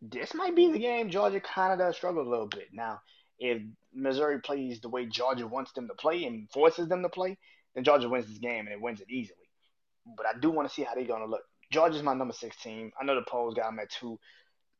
[0.00, 2.68] this might be the game Georgia kind of does struggle a little bit.
[2.72, 3.00] Now,
[3.38, 3.62] if
[3.94, 7.38] Missouri plays the way Georgia wants them to play and forces them to play,
[7.74, 9.48] then Georgia wins this game and it wins it easily.
[10.16, 11.42] But I do want to see how they're going to look.
[11.70, 12.92] Georgia's my number six team.
[13.00, 14.18] I know the polls got them at two.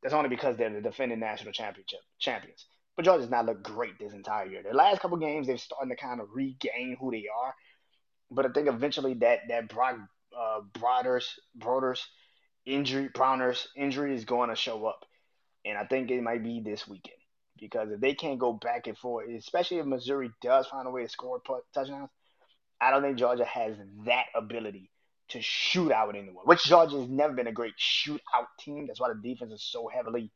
[0.03, 2.67] That's only because they're the defending national championship champions.
[2.97, 4.63] But Georgia's not looked great this entire year.
[4.63, 7.55] The last couple games, they're starting to kind of regain who they are.
[8.31, 9.97] But I think eventually that that Brock
[10.39, 11.27] uh, Broders
[11.59, 12.01] Broders
[12.67, 15.05] injury Browners injury is going to show up,
[15.65, 17.22] and I think it might be this weekend
[17.63, 21.05] because if they can't go back and forth, especially if Missouri does find a way
[21.05, 21.41] to score
[21.73, 22.11] touchdowns,
[22.81, 24.91] I don't think Georgia has that ability
[25.29, 26.45] to shoot out anyone.
[26.45, 28.89] Which Georgia has never been a great shootout team.
[28.89, 30.33] That's why the defense is so heavily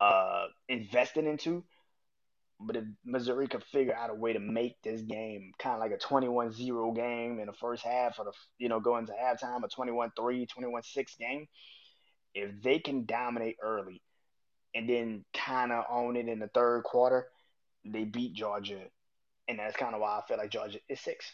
[0.00, 1.62] uh, invested into.
[2.58, 5.92] But if Missouri could figure out a way to make this game kind of like
[5.92, 9.68] a 21-0 game in the first half, or the you know going to halftime, a
[9.68, 11.46] 21-3, 21-6 game,
[12.34, 14.02] if they can dominate early
[14.74, 17.28] and then kind of own it in the third quarter,
[17.84, 18.80] they beat Georgia,
[19.48, 21.32] and that's kind of why I feel like Georgia is six.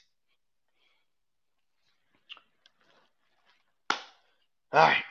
[4.73, 5.03] All right.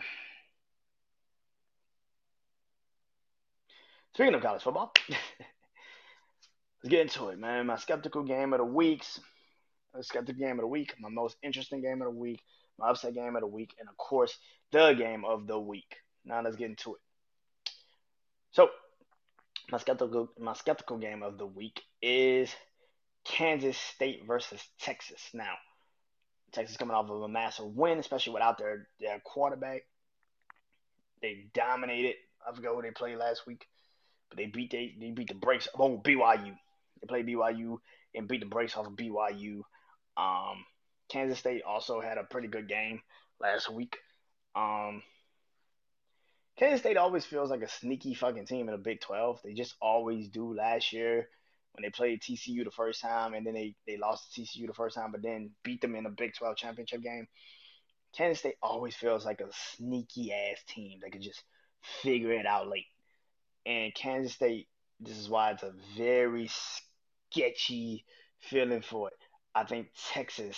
[4.13, 7.67] Speaking of college football, let's get into it, man.
[7.67, 9.19] My skeptical game of the weeks,
[9.93, 12.41] my skeptical game of the week, my most interesting game of the week,
[12.79, 14.37] my upset game of the week, and of course,
[14.71, 15.95] the game of the week.
[16.25, 17.01] Now let's get into it.
[18.57, 18.71] So,
[19.69, 22.51] my skeptical my skeptical game of the week is
[23.23, 25.21] Kansas State versus Texas.
[25.31, 25.53] Now,
[26.53, 29.83] Texas coming off of a massive win, especially without their, their quarterback.
[31.21, 32.15] They dominated.
[32.47, 33.67] I forgot who they played last week,
[34.29, 35.67] but they beat they, they beat the brakes.
[35.77, 36.55] Oh, BYU.
[36.99, 37.77] They played BYU
[38.15, 39.61] and beat the brakes off of BYU.
[40.17, 40.65] Um,
[41.09, 43.01] Kansas State also had a pretty good game
[43.39, 43.97] last week.
[44.55, 45.03] Um,
[46.57, 49.41] Kansas State always feels like a sneaky fucking team in the Big 12.
[49.43, 50.55] They just always do.
[50.55, 51.29] Last year,
[51.73, 54.73] when they played TCU the first time, and then they, they lost to TCU the
[54.73, 57.27] first time, but then beat them in the Big 12 championship game.
[58.15, 61.43] Kansas State always feels like a sneaky ass team that could just
[62.01, 62.87] figure it out late.
[63.67, 64.67] And Kansas State,
[64.99, 66.49] this is why it's a very
[67.31, 68.03] sketchy
[68.39, 69.17] feeling for it.
[69.53, 70.57] I think Texas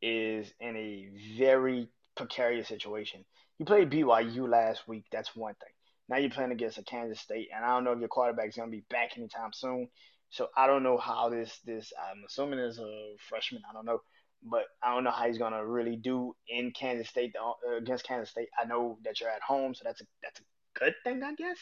[0.00, 3.24] is in a very precarious situation.
[3.58, 5.72] You played BYU last week, that's one thing.
[6.08, 8.70] Now you're playing against a Kansas State, and I don't know if your quarterback's gonna
[8.70, 9.88] be back anytime soon.
[10.30, 13.62] So I don't know how this this I'm assuming is a freshman.
[13.68, 14.00] I don't know,
[14.42, 18.30] but I don't know how he's gonna really do in Kansas State uh, against Kansas
[18.30, 18.48] State.
[18.60, 21.58] I know that you're at home, so that's a that's a good thing, I guess.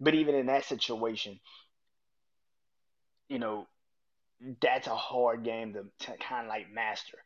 [0.00, 1.38] But even in that situation,
[3.28, 3.66] you know,
[4.60, 7.18] that's a hard game to, to kind of like master.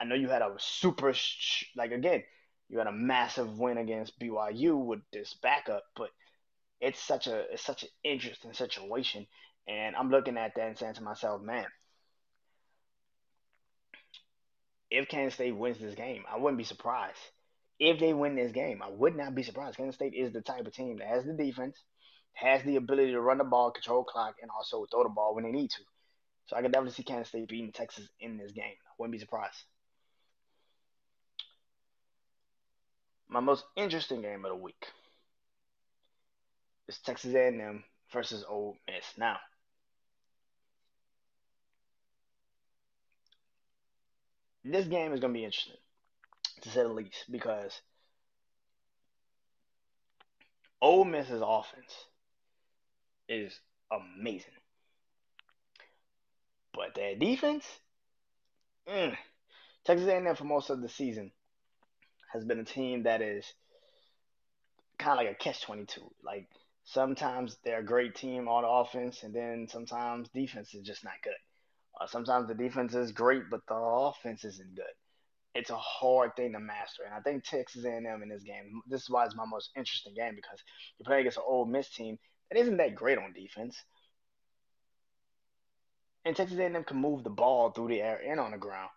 [0.00, 1.14] I know you had a super
[1.76, 2.24] like again,
[2.72, 6.08] you had a massive win against BYU with this backup, but
[6.80, 9.26] it's such a it's such an interesting situation
[9.68, 11.66] and I'm looking at that and saying to myself, man,
[14.90, 17.18] if Kansas State wins this game, I wouldn't be surprised.
[17.78, 19.76] If they win this game, I would not be surprised.
[19.76, 21.76] Kansas State is the type of team that has the defense,
[22.34, 25.44] has the ability to run the ball, control clock, and also throw the ball when
[25.44, 25.82] they need to.
[26.46, 28.64] So I could definitely see Kansas State beating Texas in this game.
[28.64, 29.64] I wouldn't be surprised.
[33.32, 34.88] My most interesting game of the week
[36.86, 39.06] is Texas A&M versus Ole Miss.
[39.16, 39.38] Now,
[44.62, 45.78] this game is going to be interesting,
[46.60, 47.80] to say the least, because
[50.82, 51.94] Ole Miss's offense
[53.30, 53.58] is
[53.90, 54.52] amazing.
[56.74, 57.64] But their defense,
[58.86, 59.16] mm,
[59.86, 61.32] Texas A&M for most of the season
[62.32, 63.44] has been a team that is
[64.98, 66.10] kind of like a catch twenty two.
[66.24, 66.48] Like
[66.84, 71.32] sometimes they're a great team on offense, and then sometimes defense is just not good.
[72.00, 74.84] Uh, sometimes the defense is great, but the offense isn't good.
[75.54, 78.80] It's a hard thing to master, and I think Texas A&M in this game.
[78.88, 80.58] This is why it's my most interesting game because
[80.98, 82.18] you're playing against an Ole Miss team
[82.50, 83.76] that isn't that great on defense,
[86.24, 88.90] and Texas A&M can move the ball through the air and on the ground,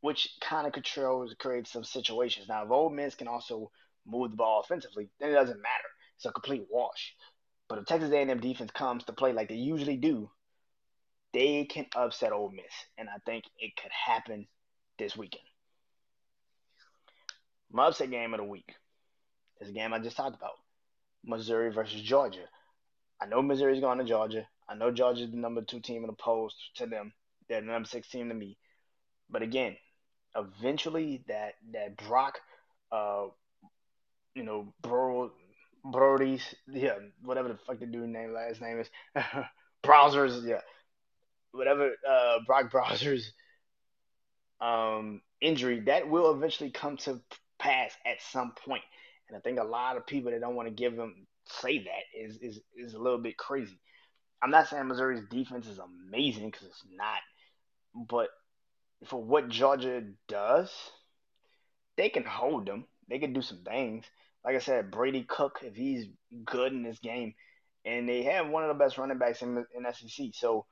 [0.00, 2.48] which kind of controls creates some situations.
[2.48, 3.70] Now, if Ole Miss can also
[4.06, 5.88] move the ball offensively, then it doesn't matter.
[6.16, 7.14] It's a complete wash.
[7.68, 10.30] But if Texas A&M defense comes to play like they usually do,
[11.32, 14.48] they can upset Ole Miss, and I think it could happen
[14.98, 15.44] this weekend.
[17.70, 18.74] My upset game of the week
[19.60, 20.58] is a game I just talked about:
[21.24, 22.48] Missouri versus Georgia.
[23.22, 24.48] I know Missouri's going to Georgia.
[24.68, 27.12] I know Georgia's the number two team in the polls to them.
[27.48, 28.56] They're the number six team to me.
[29.28, 29.76] But again,
[30.36, 32.38] eventually that that Brock,
[32.92, 33.26] uh,
[34.34, 35.32] you know, Bro,
[35.84, 38.88] Brody's, yeah, whatever the fuck the dude name last name is,
[39.84, 40.60] Browsers, yeah,
[41.52, 43.32] whatever uh, Brock Browser's
[44.60, 47.20] um, injury, that will eventually come to
[47.58, 48.82] pass at some point.
[49.28, 52.18] And I think a lot of people that don't want to give him say that
[52.18, 53.78] is is is a little bit crazy.
[54.42, 57.18] I'm not saying Missouri's defense is amazing because it's not,
[58.08, 58.28] but
[59.06, 60.70] for what Georgia does,
[61.96, 62.86] they can hold them.
[63.08, 64.04] They can do some things.
[64.44, 66.06] Like I said, Brady Cook, if he's
[66.44, 67.34] good in this game,
[67.84, 70.66] and they have one of the best running backs in in SEC, so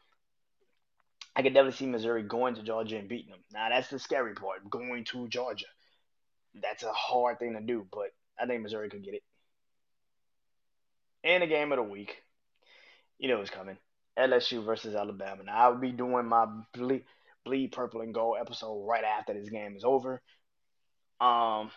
[1.34, 3.40] I could definitely see Missouri going to Georgia and beating them.
[3.52, 5.66] Now that's the scary part, going to Georgia.
[6.60, 8.08] That's a hard thing to do, but
[8.40, 9.22] I think Missouri could get it.
[11.24, 12.16] And the game of the week,
[13.18, 13.76] you know what's coming.
[14.18, 15.44] LSU versus Alabama.
[15.44, 17.04] Now I will be doing my bleed,
[17.44, 20.20] bleed purple and gold episode right after this game is over.
[21.20, 21.70] Um,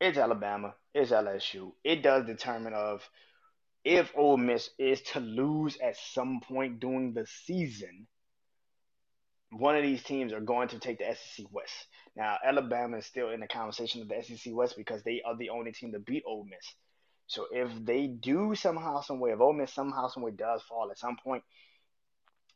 [0.00, 0.74] it's Alabama.
[0.94, 1.72] It's LSU.
[1.84, 3.08] It does determine of
[3.84, 8.06] if Ole Miss is to lose at some point during the season.
[9.52, 11.74] One of these teams are going to take the SEC West.
[12.16, 15.50] Now, Alabama is still in the conversation of the SEC West because they are the
[15.50, 16.74] only team to beat Ole Miss.
[17.26, 20.90] So if they do somehow, some way, if Ole Miss somehow, some way does fall
[20.90, 21.42] at some point,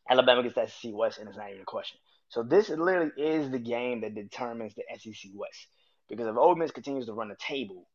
[0.09, 1.99] Alabama gets the SEC West, and it's not even a question.
[2.29, 5.67] So this literally is the game that determines the SEC West.
[6.09, 7.87] Because if Ole Miss continues to run the table,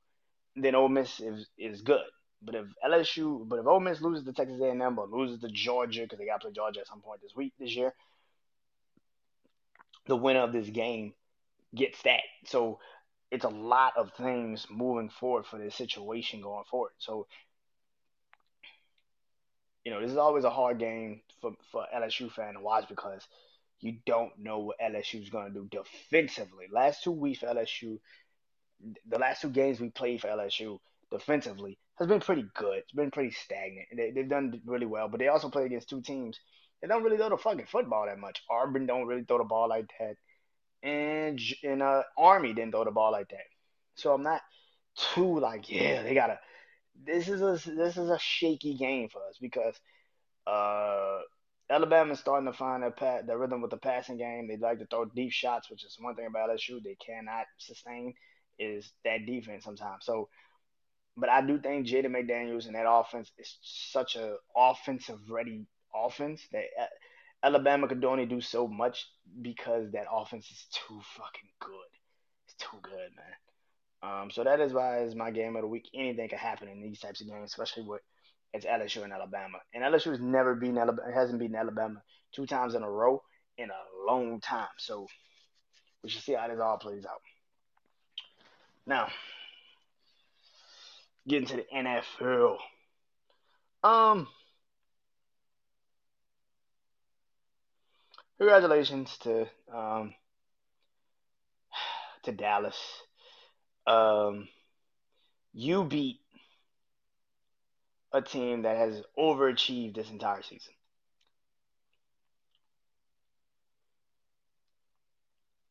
[0.55, 2.05] then Ole Miss is, is good.
[2.41, 6.03] But if LSU, but if Ole Miss loses to Texas A&M or loses to Georgia
[6.03, 7.93] because they got to play Georgia at some point this week this year,
[10.07, 11.13] the winner of this game
[11.75, 12.21] gets that.
[12.45, 12.79] So
[13.29, 16.91] it's a lot of things moving forward for this situation going forward.
[16.97, 17.27] So
[19.85, 23.21] you know this is always a hard game for for LSU fan to watch because
[23.81, 26.65] you don't know what LSU is going to do defensively.
[26.71, 27.99] Last two weeks for LSU,
[29.07, 30.79] the last two games we played for LSU
[31.11, 32.79] defensively has been pretty good.
[32.79, 33.87] It's been pretty stagnant.
[33.95, 36.39] They, they've done really well, but they also play against two teams
[36.81, 38.41] that don't really throw the fucking football that much.
[38.49, 40.15] Auburn don't really throw the ball like that,
[40.87, 43.47] and and uh, Army didn't throw the ball like that.
[43.95, 44.41] So I'm not
[45.13, 46.39] too like, yeah, they gotta.
[47.05, 49.75] This is a this is a shaky game for us because
[50.47, 51.19] uh
[51.69, 54.47] Alabama's starting to find their pat, their rhythm with the passing game.
[54.47, 58.15] They like to throw deep shots, which is one thing about LSU they cannot sustain
[58.57, 60.03] is that defense sometimes.
[60.03, 60.29] So,
[61.15, 66.41] but I do think Jaden McDaniels and that offense is such a offensive ready offense
[66.51, 66.85] that uh,
[67.43, 69.07] Alabama could only do so much
[69.41, 71.91] because that offense is too fucking good.
[72.47, 73.35] It's too good, man.
[74.01, 75.89] Um, so that is why it's my game of the week.
[75.93, 78.01] Anything can happen in these types of games, especially with
[78.53, 79.59] it's LSU and Alabama.
[79.73, 83.21] And LSU has never beaten Alabama, hasn't beaten Alabama two times in a row
[83.57, 84.67] in a long time.
[84.77, 85.07] So
[86.03, 87.21] we should see how this all plays out.
[88.85, 89.07] Now,
[91.27, 92.57] getting to the NFL.
[93.83, 94.27] Um,
[98.37, 100.13] congratulations to um
[102.23, 102.77] to Dallas.
[103.87, 104.47] Um,
[105.53, 106.18] you beat
[108.11, 110.73] a team that has overachieved this entire season.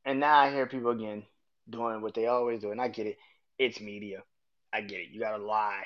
[0.05, 1.25] And now I hear people again
[1.69, 3.19] doing what they always do, and I get it.
[3.59, 4.23] It's media.
[4.73, 5.09] I get it.
[5.11, 5.85] You gotta lie.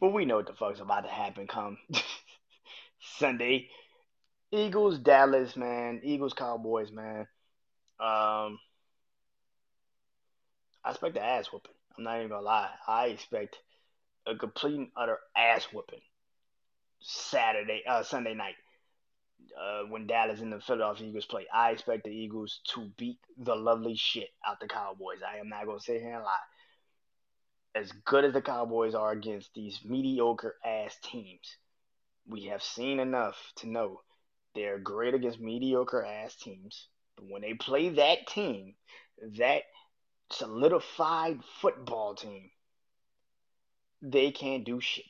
[0.00, 1.78] But we know what the fuck's about to happen come
[3.18, 3.68] Sunday.
[4.52, 6.00] Eagles, Dallas, man.
[6.02, 7.26] Eagles, Cowboys, man.
[7.98, 8.58] Um,
[10.84, 11.72] I expect the ass whooping.
[11.98, 12.70] I'm not even gonna lie.
[12.86, 13.58] I expect
[14.26, 16.00] a complete and utter ass whooping
[17.00, 18.54] Saturday, uh, Sunday night.
[19.58, 23.54] Uh, when Dallas and the Philadelphia Eagles play, I expect the Eagles to beat the
[23.54, 25.18] lovely shit out the Cowboys.
[25.22, 26.36] I am not gonna sit here and lie.
[27.74, 31.56] As good as the Cowboys are against these mediocre ass teams,
[32.26, 34.00] we have seen enough to know
[34.54, 36.88] they're great against mediocre ass teams.
[37.16, 38.74] But when they play that team,
[39.38, 39.62] that
[40.30, 42.50] solidified football team,
[44.02, 45.04] they can't do shit.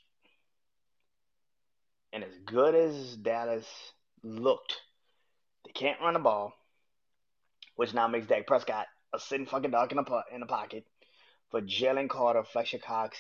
[2.13, 3.67] And as good as Dallas
[4.23, 4.81] looked,
[5.65, 6.55] they can't run the ball,
[7.75, 10.85] which now makes Dak Prescott a sitting fucking dog in the, in the pocket
[11.51, 13.19] for Jalen Carter, Fletcher Cox,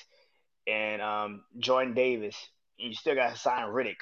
[0.67, 2.37] and um, Jordan Davis.
[2.79, 3.99] And you still got to Haason Reddick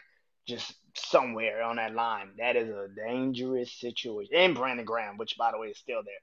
[0.46, 2.30] just somewhere on that line.
[2.38, 4.34] That is a dangerous situation.
[4.36, 6.14] And Brandon Graham, which by the way is still there.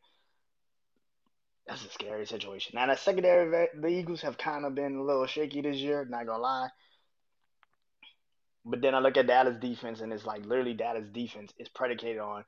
[1.67, 2.73] That's a scary situation.
[2.75, 6.25] Now, the secondary, the Eagles have kind of been a little shaky this year, not
[6.25, 6.69] gonna lie.
[8.65, 12.19] But then I look at Dallas defense, and it's like literally Dallas defense is predicated
[12.19, 12.45] on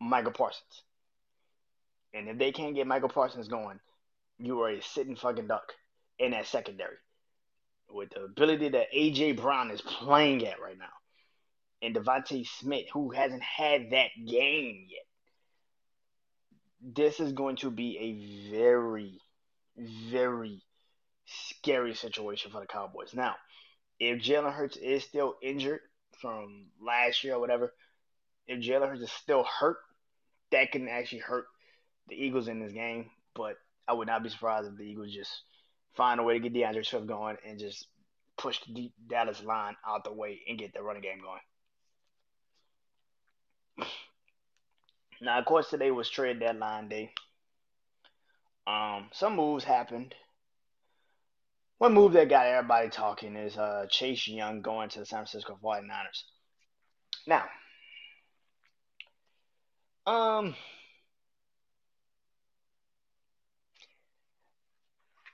[0.00, 0.82] Micah Parsons.
[2.12, 3.78] And if they can't get Micah Parsons going,
[4.38, 5.72] you are a sitting fucking duck
[6.18, 6.96] in that secondary.
[7.88, 10.84] With the ability that AJ Brown is playing at right now.
[11.82, 15.04] And DeVonta Smith, who hasn't had that game yet
[16.80, 19.20] this is going to be a very,
[19.76, 20.62] very
[21.26, 23.14] scary situation for the Cowboys.
[23.14, 23.36] Now,
[23.98, 25.80] if Jalen Hurts is still injured
[26.20, 27.72] from last year or whatever,
[28.46, 29.78] if Jalen Hurts is still hurt,
[30.50, 31.46] that can actually hurt
[32.08, 33.10] the Eagles in this game.
[33.34, 33.56] But
[33.86, 35.30] I would not be surprised if the Eagles just
[35.94, 37.86] find a way to get D'Andre Swift going and just
[38.36, 41.40] push the Dallas line out the way and get the running game going.
[45.20, 47.12] Now, of course, today was trade deadline day.
[48.66, 50.14] Um, some moves happened.
[51.78, 55.58] one move that got everybody talking is uh, Chase Young going to the San Francisco
[55.62, 56.22] 49ers.
[57.26, 57.44] Now,
[60.06, 60.54] um,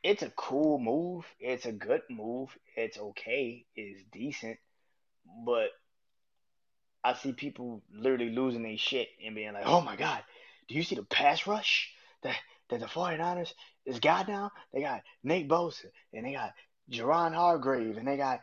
[0.02, 1.24] it's a cool move.
[1.38, 2.56] It's a good move.
[2.76, 3.66] It's okay.
[3.76, 4.58] It's decent.
[5.44, 5.70] But
[7.06, 10.24] I see people literally losing their shit and being like, oh my God,
[10.66, 11.92] do you see the pass rush
[12.24, 12.34] that,
[12.68, 13.52] that the 49ers
[13.84, 14.50] is got now?
[14.74, 16.52] They got Nate Bosa and they got
[16.90, 18.40] Javon Hargrave and they got,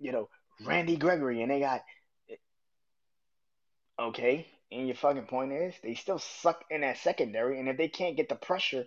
[0.00, 0.28] you know,
[0.66, 1.82] Randy Gregory and they got.
[3.96, 7.88] Okay, and your fucking point is they still suck in that secondary, and if they
[7.88, 8.86] can't get the pressure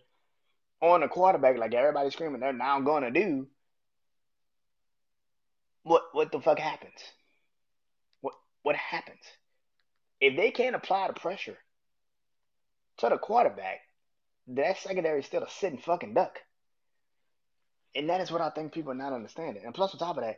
[0.82, 3.48] on the quarterback like everybody's screaming they're now going to do,
[5.84, 7.00] what what the fuck happens?
[8.64, 9.22] What happens?
[10.20, 11.58] If they can't apply the pressure
[12.98, 13.82] to the quarterback,
[14.48, 16.40] that secondary is still a sitting fucking duck.
[17.96, 19.64] And that is what I think people are not understanding.
[19.66, 20.38] And plus, on top of that,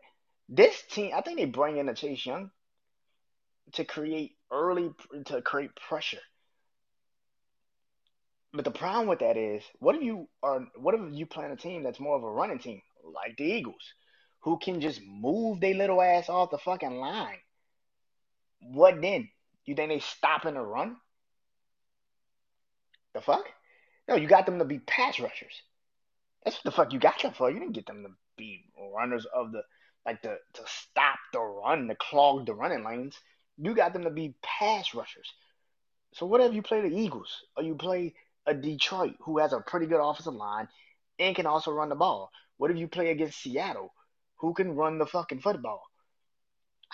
[0.49, 2.51] this team, I think they bring in a Chase Young
[3.73, 4.91] to create early
[5.25, 6.19] to create pressure.
[8.53, 11.55] But the problem with that is, what if you are what if you plan a
[11.55, 13.93] team that's more of a running team, like the Eagles,
[14.41, 17.39] who can just move their little ass off the fucking line?
[18.71, 19.29] What then?
[19.65, 20.97] You think they stop in the run?
[23.13, 23.45] The fuck?
[24.07, 25.61] No, you got them to be pass rushers.
[26.43, 27.49] That's what the fuck you got them for.
[27.49, 29.63] You didn't get them to be runners of the
[30.05, 33.17] like the to stop the run, to clog the running lanes.
[33.57, 35.31] You got them to be pass rushers.
[36.13, 38.13] So what whatever you play the Eagles or you play
[38.45, 40.67] a Detroit who has a pretty good offensive line
[41.17, 42.31] and can also run the ball?
[42.57, 43.93] What if you play against Seattle
[44.37, 45.83] who can run the fucking football?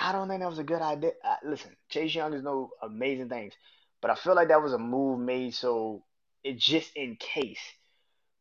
[0.01, 1.11] I don't think that was a good idea.
[1.43, 3.53] Listen, Chase Young is no amazing things,
[4.01, 6.03] but I feel like that was a move made so
[6.43, 7.61] it just in case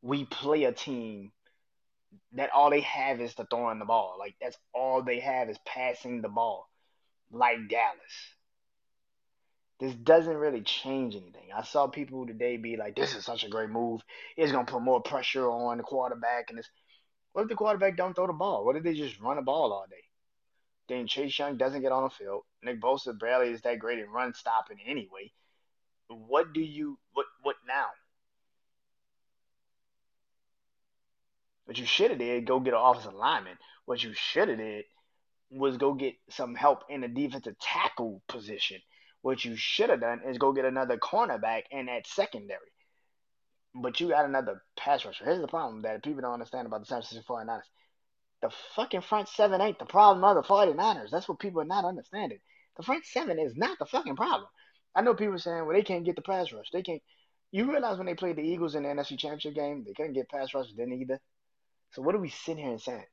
[0.03, 1.33] we play a team
[2.33, 4.17] that all they have is to throwing the ball.
[4.19, 6.69] Like that's all they have is passing the ball,
[7.31, 8.35] like Dallas
[9.81, 11.49] this doesn't really change anything.
[11.57, 14.03] I saw people today be like, "This is such a great move.
[14.37, 16.71] It's gonna put more pressure on the quarterback." And this,
[17.33, 18.65] what if the quarterback don't throw the ball?
[18.65, 20.10] What if they just run the ball all day?
[20.91, 22.43] Then Chase Young doesn't get on the field.
[22.63, 25.33] Nick Bosa barely is that great at run stopping anyway.
[26.09, 27.87] What do you what what now?
[31.65, 33.57] What you should have did go get an offensive lineman.
[33.87, 34.85] What you should have did
[35.51, 38.81] was go get some help in the defensive tackle position
[39.23, 42.73] what you should have done is go get another cornerback in that secondary.
[43.75, 45.25] But you got another pass rusher.
[45.25, 47.63] Here's the problem that people don't understand about the San Francisco 49ers.
[48.43, 51.11] The fucking front seven ain't the problem of the 49ers.
[51.11, 52.39] That's what people are not understanding.
[52.77, 54.49] The front seven is not the fucking problem.
[54.95, 56.71] I know people saying, well, they can't get the pass rush.
[56.73, 57.03] They can't.
[57.53, 60.29] You realize when they played the Eagles in the NFC Championship game, they couldn't get
[60.29, 61.21] pass rush then either.
[61.93, 63.05] So what are we sitting here and saying?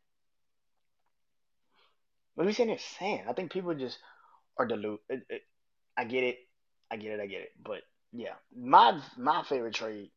[2.35, 3.25] What are we sitting here saying?
[3.27, 3.97] I think people just
[4.57, 4.99] are deluded.
[5.97, 6.37] I get it.
[6.91, 7.19] I get it.
[7.19, 7.49] I get it.
[7.61, 7.81] But
[8.13, 10.11] yeah, my my favorite trade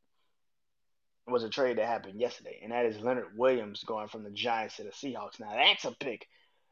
[1.31, 4.77] was a trade that happened yesterday, and that is Leonard Williams going from the Giants
[4.77, 5.41] to the Seahawks.
[5.41, 6.27] Now that's a pick,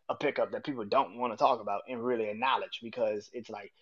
[0.09, 3.73] a pickup that people don't want to talk about and really acknowledge because it's like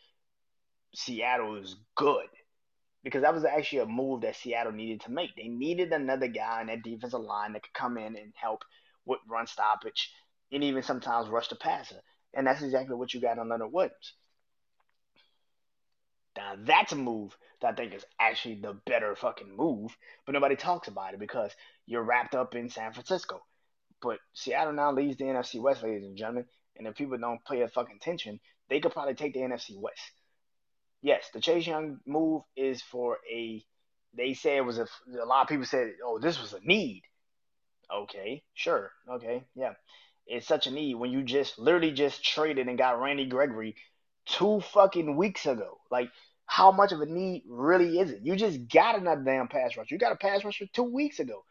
[0.94, 2.26] Seattle is good
[3.06, 5.30] because that was actually a move that Seattle needed to make.
[5.36, 8.64] They needed another guy in that defensive line that could come in and help
[9.04, 10.10] with run stoppage
[10.50, 12.00] and even sometimes rush the passer.
[12.34, 14.14] And that's exactly what you got on Leonard Williams.
[16.36, 20.56] Now that's a move that I think is actually the better fucking move, but nobody
[20.56, 21.50] talks about it because
[21.86, 23.42] you're wrapped up in San Francisco.
[24.02, 27.62] But Seattle now leads the NFC West, ladies and gentlemen, and if people don't pay
[27.62, 30.12] a fucking attention, they could probably take the NFC West.
[31.02, 33.64] Yes, the Chase Young move is for a.
[34.14, 34.86] They say it was a.
[35.20, 37.02] A lot of people said, "Oh, this was a need."
[37.90, 39.74] Okay, sure, okay, yeah.
[40.26, 43.76] It's such a need when you just literally just traded and got Randy Gregory
[44.26, 45.78] two fucking weeks ago.
[45.90, 46.10] Like
[46.46, 48.20] how much of a need really is it?
[48.22, 49.90] You just got another damn pass rush.
[49.90, 51.44] You got a pass rusher two weeks ago.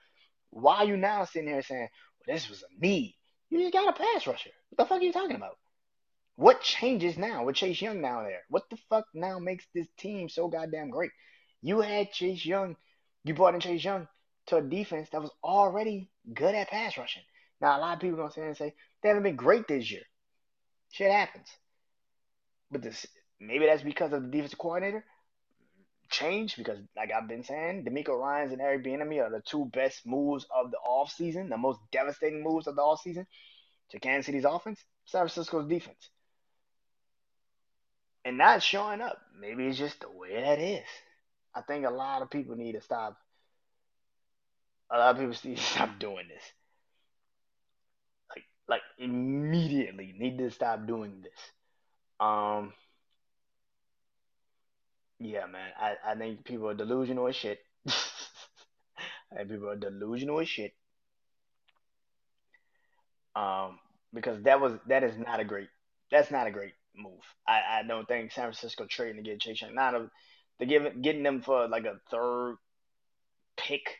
[0.50, 3.16] Why are you now sitting here saying, well, this was a need?
[3.50, 4.50] You just got a pass rusher.
[4.70, 5.58] What the fuck are you talking about?
[6.38, 8.41] What changes now with Chase Young now there?
[8.50, 11.12] What the fuck now makes this team so goddamn great?
[11.62, 12.76] You had Chase Young,
[13.24, 14.08] you brought in Chase Young
[14.48, 17.24] to a defense that was already good at pass rushing.
[17.62, 20.04] Now, a lot of people gonna say and say they haven't been great this year.
[20.91, 21.48] Shit happens.
[22.70, 23.06] But this
[23.40, 25.04] maybe that's because of the defensive coordinator
[26.10, 30.06] change because like I've been saying, DeMeco Ryans and Eric Bieniemy are the two best
[30.06, 33.26] moves of the offseason, the most devastating moves of the offseason
[33.92, 36.10] to Kansas City's offense, San Francisco's defense.
[38.24, 39.20] And not showing up.
[39.40, 40.88] Maybe it's just the way that is.
[41.54, 43.18] I think a lot of people need to stop.
[44.92, 46.44] A lot of people need to stop doing this.
[48.30, 51.40] Like, like immediately need to stop doing this.
[52.20, 52.74] Um,
[55.20, 55.72] yeah, man.
[55.80, 57.59] I, I think people are delusional as shit.
[59.49, 60.74] People are delusional as shit.
[63.36, 63.80] Um,
[64.13, 65.68] because that was that is not a great
[66.09, 67.20] that's not a great move.
[67.45, 69.76] I, I don't think San Francisco trading to get Chase Young.
[69.76, 70.09] Not a
[70.59, 72.57] to give getting them for like a third
[73.57, 73.99] pick.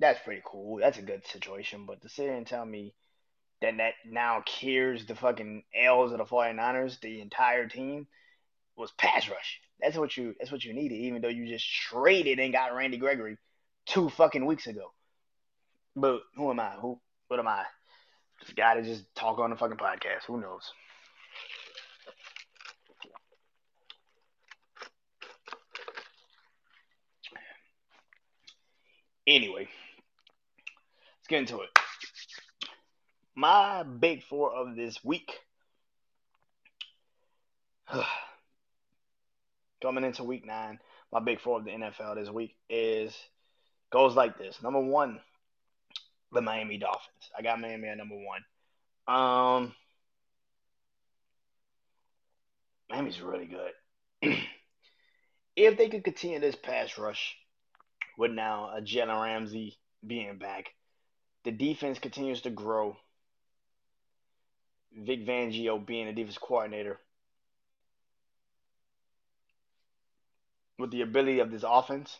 [0.00, 0.78] That's pretty cool.
[0.78, 1.86] That's a good situation.
[1.86, 2.94] But to sit and tell me
[3.62, 8.06] that that now cures the fucking L's of the 49ers, the entire team,
[8.76, 9.60] was pass rush.
[9.80, 12.96] That's what you that's what you needed, even though you just traded and got Randy
[12.96, 13.36] Gregory
[13.86, 14.92] two fucking weeks ago.
[15.94, 16.70] But who am I?
[16.80, 17.64] Who what am I?
[18.40, 20.24] Just guy to just talk on the fucking podcast.
[20.26, 20.72] Who knows?
[29.26, 29.68] Anyway,
[31.18, 31.68] let's get into it.
[33.34, 35.30] My big four of this week.
[39.80, 40.78] Coming into week nine,
[41.12, 43.16] my big four of the NFL this week is
[43.90, 44.62] goes like this.
[44.62, 45.20] Number one,
[46.32, 47.30] the Miami Dolphins.
[47.36, 48.42] I got Miami at number one.
[49.06, 49.74] Um,
[52.90, 54.34] Miami's really good.
[55.56, 57.36] if they could continue this pass rush
[58.16, 60.70] with now a Jalen Ramsey being back,
[61.44, 62.96] the defense continues to grow.
[64.92, 66.98] Vic Fangio being the defense coordinator.
[70.78, 72.16] With the ability of this offense,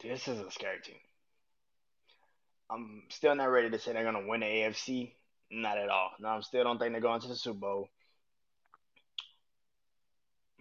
[0.00, 0.96] this is a scary team.
[2.70, 5.12] I'm still not ready to say they're gonna win the AFC.
[5.50, 6.10] Not at all.
[6.18, 7.88] No, I still don't think they're going to the Super Bowl.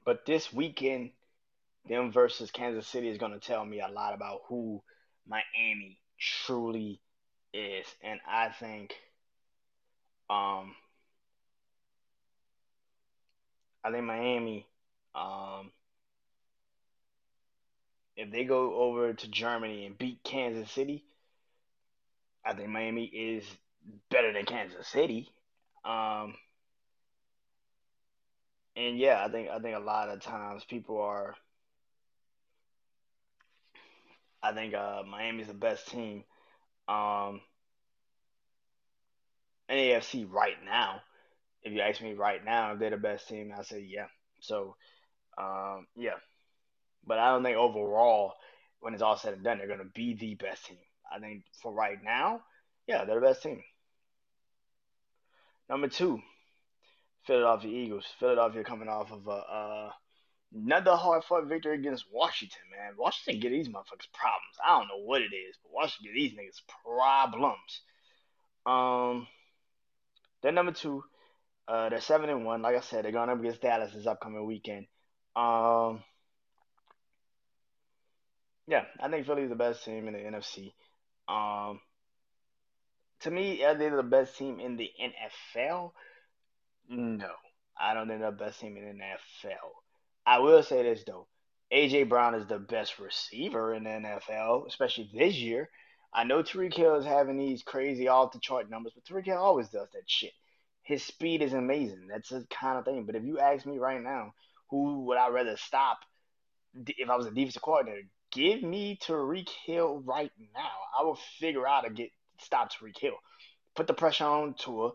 [0.03, 1.11] But this weekend,
[1.87, 4.81] them versus Kansas City is gonna tell me a lot about who
[5.27, 7.01] Miami truly
[7.53, 8.93] is, and I think,
[10.29, 10.75] um,
[13.83, 14.67] I think Miami,
[15.15, 15.71] um,
[18.17, 21.03] if they go over to Germany and beat Kansas City
[22.45, 23.43] I think Miami is
[24.11, 25.29] better than Kansas City.
[25.83, 26.35] Um,
[28.75, 31.35] and yeah, I think I think a lot of times people are.
[34.43, 36.23] I think uh, Miami's the best team.
[36.87, 37.41] Um,
[39.69, 41.01] in AFC right now.
[41.63, 44.05] If you ask me right now if they're the best team, I say yeah.
[44.39, 44.75] So,
[45.37, 46.15] um, yeah.
[47.05, 48.33] But I don't think overall,
[48.79, 50.77] when it's all said and done, they're going to be the best team.
[51.13, 52.41] I think for right now,
[52.87, 53.63] yeah, they're the best team.
[55.69, 56.19] Number two,
[57.25, 58.05] Philadelphia Eagles.
[58.19, 59.89] Philadelphia coming off of a uh,
[60.53, 62.93] another hard fought victory against Washington, man.
[62.97, 64.57] Washington get these motherfuckers problems.
[64.63, 67.81] I don't know what it is, but Washington get these niggas problems.
[68.65, 69.27] Um,
[70.41, 71.03] then number two,
[71.67, 72.61] uh, they're seven and one.
[72.61, 74.85] Like I said, they're going up against Dallas this upcoming weekend.
[75.35, 76.03] Um,
[78.67, 80.73] yeah, I think Philly's the best team in the NFC.
[81.27, 81.79] Um,
[83.21, 85.91] to me, are they the best team in the NFL?
[86.89, 87.31] No,
[87.79, 89.71] I don't think they're the best team in the NFL.
[90.25, 91.27] I will say this though,
[91.71, 95.69] AJ Brown is the best receiver in the NFL, especially this year.
[96.13, 99.37] I know Tyreek Hill is having these crazy off the chart numbers, but Tyreek Hill
[99.37, 100.31] always does that shit.
[100.81, 102.07] His speed is amazing.
[102.07, 103.05] That's the kind of thing.
[103.05, 104.33] But if you ask me right now,
[104.69, 105.99] who would I rather stop
[106.75, 108.07] if I was a defensive coordinator?
[108.35, 110.71] give me Tyreek Hill right now.
[110.99, 113.15] I will figure out to get stop Tyreek Hill.
[113.75, 114.91] Put the pressure on Tua.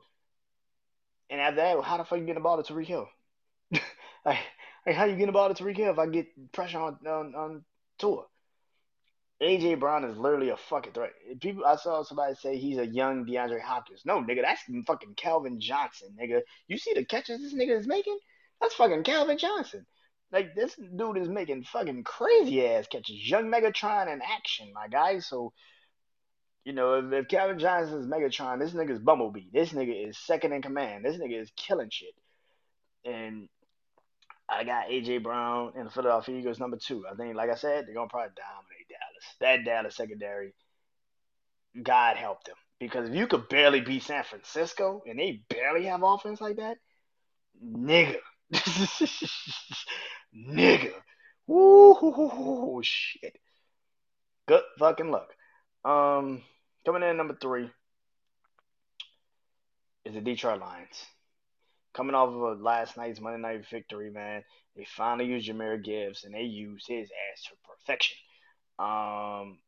[1.30, 3.08] And after that, how the fuck you get the ball to Tyreek Hill?
[3.72, 4.38] like,
[4.86, 7.34] like, how you get the ball to Tyreek Hill if I get pressure on on,
[7.34, 7.64] on
[7.98, 8.24] Tua?
[9.42, 11.12] AJ Brown is literally a fucking threat.
[11.40, 14.02] People, I saw somebody say he's a young DeAndre Hopkins.
[14.04, 16.42] No, nigga, that's fucking Calvin Johnson, nigga.
[16.68, 18.18] You see the catches this nigga is making?
[18.60, 19.86] That's fucking Calvin Johnson.
[20.32, 23.28] Like this dude is making fucking crazy ass catches.
[23.28, 25.18] Young Megatron in action, my guy.
[25.18, 25.52] So,
[26.64, 29.48] you know, if, if Calvin Johnson is Megatron, this nigga is Bumblebee.
[29.52, 31.04] This nigga is second in command.
[31.04, 32.14] This nigga is killing shit.
[33.04, 33.48] And
[34.48, 37.04] I got AJ Brown and the Philadelphia Eagles number two.
[37.10, 39.36] I think, like I said, they're gonna probably dominate Dallas.
[39.40, 40.54] That Dallas secondary,
[41.82, 42.56] God help them.
[42.78, 46.78] Because if you could barely beat San Francisco and they barely have offense like that,
[47.64, 48.16] nigga.
[50.34, 50.92] nigga.
[51.46, 53.36] Woo shit.
[54.46, 55.30] Good fucking luck.
[55.84, 56.42] Um,
[56.84, 57.70] coming in number three
[60.04, 61.04] is the Detroit Lions.
[61.94, 64.44] Coming off of last night's Monday night victory, man,
[64.76, 68.16] they finally used Jahmyr Gibbs and they used his ass to perfection.
[68.78, 69.58] Um,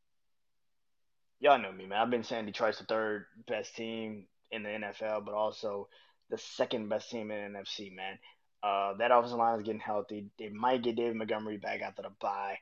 [1.41, 1.99] y'all know me, man.
[1.99, 5.89] I've been saying Detroit's the third best team in the NFL, but also
[6.31, 8.19] the second best team in the NFC, man.
[8.63, 10.27] Uh, that offensive line is getting healthy.
[10.39, 12.59] They might get David Montgomery back after the bye.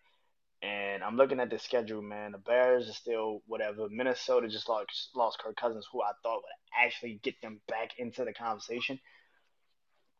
[0.63, 2.33] And I'm looking at the schedule, man.
[2.33, 3.89] The Bears are still whatever.
[3.89, 8.25] Minnesota just lost, lost Kirk Cousins, who I thought would actually get them back into
[8.25, 8.99] the conversation.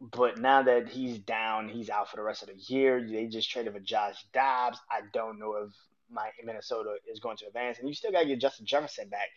[0.01, 3.07] But now that he's down, he's out for the rest of the year.
[3.07, 4.79] They just traded for Josh Dobbs.
[4.91, 5.73] I don't know if
[6.11, 9.29] my Minnesota is going to advance, and you still got to get Justin Jefferson back,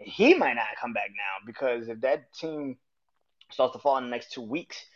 [0.00, 2.78] and he might not come back now because if that team
[3.50, 4.86] starts to fall in the next two weeks,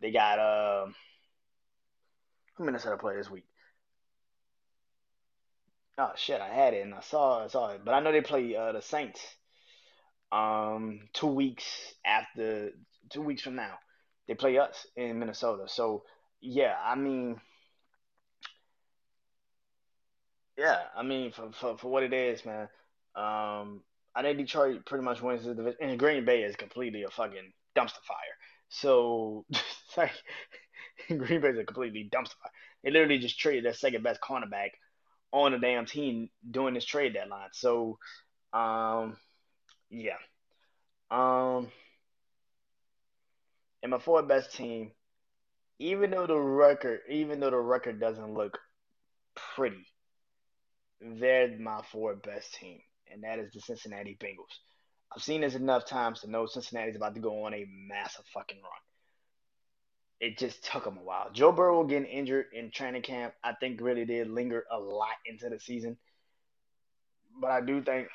[0.00, 0.86] they got uh,
[2.56, 3.44] who Minnesota play this week?
[5.96, 8.20] Oh shit, I had it and I saw I saw it, but I know they
[8.20, 9.20] play uh, the Saints
[10.32, 12.70] um two weeks after
[13.10, 13.78] two weeks from now.
[14.26, 15.64] They play us in Minnesota.
[15.68, 16.02] So
[16.40, 17.40] yeah, I mean
[20.58, 22.68] yeah, I mean for for, for what it is, man.
[23.14, 23.82] Um
[24.16, 27.52] I think Detroit pretty much wins the division and Green Bay is completely a fucking
[27.76, 28.36] dumpster fire.
[28.68, 29.44] So
[29.96, 30.12] like
[31.08, 32.52] Green Bay is a completely dumpster fire.
[32.82, 34.70] They literally just traded their second best cornerback
[35.32, 37.48] on the damn team during this trade deadline.
[37.52, 37.98] So
[38.52, 39.16] um
[39.90, 40.16] yeah.
[41.10, 41.68] Um
[43.82, 44.92] and my fourth best team,
[45.78, 48.58] even though the record, even though the record doesn't look
[49.54, 49.86] pretty,
[51.00, 52.80] they're my fourth best team,
[53.12, 54.56] and that is the Cincinnati Bengals.
[55.14, 58.62] I've seen this enough times to know Cincinnati's about to go on a massive fucking
[58.62, 58.72] run.
[60.20, 61.30] It just took him a while.
[61.32, 65.48] Joe Burrow getting injured in training camp, I think really did linger a lot into
[65.48, 65.96] the season.
[67.40, 68.08] But I do think,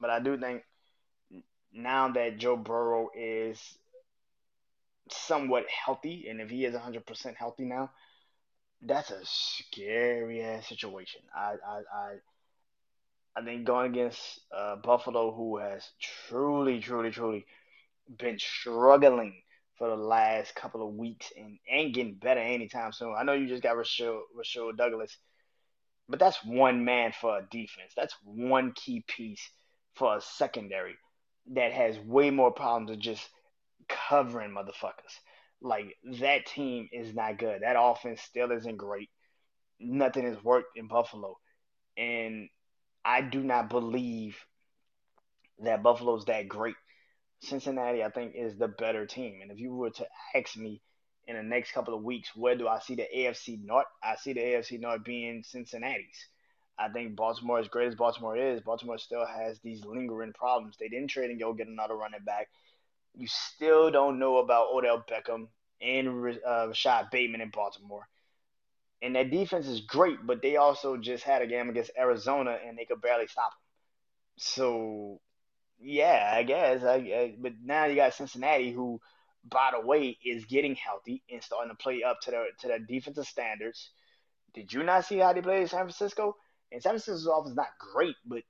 [0.00, 0.62] but I do think
[1.72, 3.60] now that Joe Burrow is
[5.10, 7.90] somewhat healthy, and if he is 100% healthy now,
[8.82, 11.22] that's a scary ass situation.
[11.34, 12.14] I I I,
[13.36, 17.46] I think going against uh, Buffalo, who has truly, truly, truly
[18.18, 19.42] been struggling
[19.76, 23.14] for the last couple of weeks and ain't getting better anytime soon.
[23.16, 25.16] I know you just got Rasul, Rasul Douglas,
[26.08, 27.92] but that's one man for a defense.
[27.96, 29.50] That's one key piece
[29.94, 30.96] for a secondary
[31.54, 33.28] that has way more problems than just
[33.88, 35.14] covering motherfuckers.
[35.60, 37.62] Like that team is not good.
[37.62, 39.10] That offense still isn't great.
[39.80, 41.38] Nothing has worked in Buffalo.
[41.96, 42.48] And
[43.04, 44.36] I do not believe
[45.60, 46.76] that Buffalo's that great.
[47.40, 49.40] Cincinnati, I think, is the better team.
[49.42, 50.80] And if you were to ask me
[51.26, 53.86] in the next couple of weeks, where do I see the AFC North?
[54.02, 56.26] I see the AFC North being Cincinnati's.
[56.78, 60.76] I think Baltimore, as great as Baltimore is, Baltimore still has these lingering problems.
[60.78, 62.48] They didn't trade and go get another running back.
[63.14, 65.48] You still don't know about Odell Beckham
[65.80, 68.06] and uh, Rashod Bateman in Baltimore.
[69.02, 72.76] And their defense is great, but they also just had a game against Arizona and
[72.76, 73.58] they could barely stop them.
[74.38, 75.20] So,
[75.80, 76.82] yeah, I guess.
[76.82, 79.00] I, I, but now you got Cincinnati, who,
[79.48, 82.78] by the way, is getting healthy and starting to play up to their to their
[82.78, 83.90] defensive standards.
[84.54, 86.36] Did you not see how they played in San Francisco?
[86.72, 88.42] And San Francisco's offense is not great, but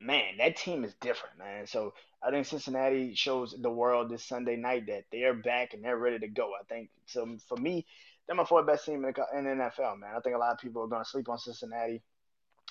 [0.00, 1.66] man, that team is different, man.
[1.66, 5.96] So I think Cincinnati shows the world this Sunday night that they're back and they're
[5.96, 6.52] ready to go.
[6.58, 7.36] I think so.
[7.46, 7.86] For me,
[8.26, 10.10] they're my fourth best team in the, in the NFL, man.
[10.16, 12.02] I think a lot of people are going to sleep on Cincinnati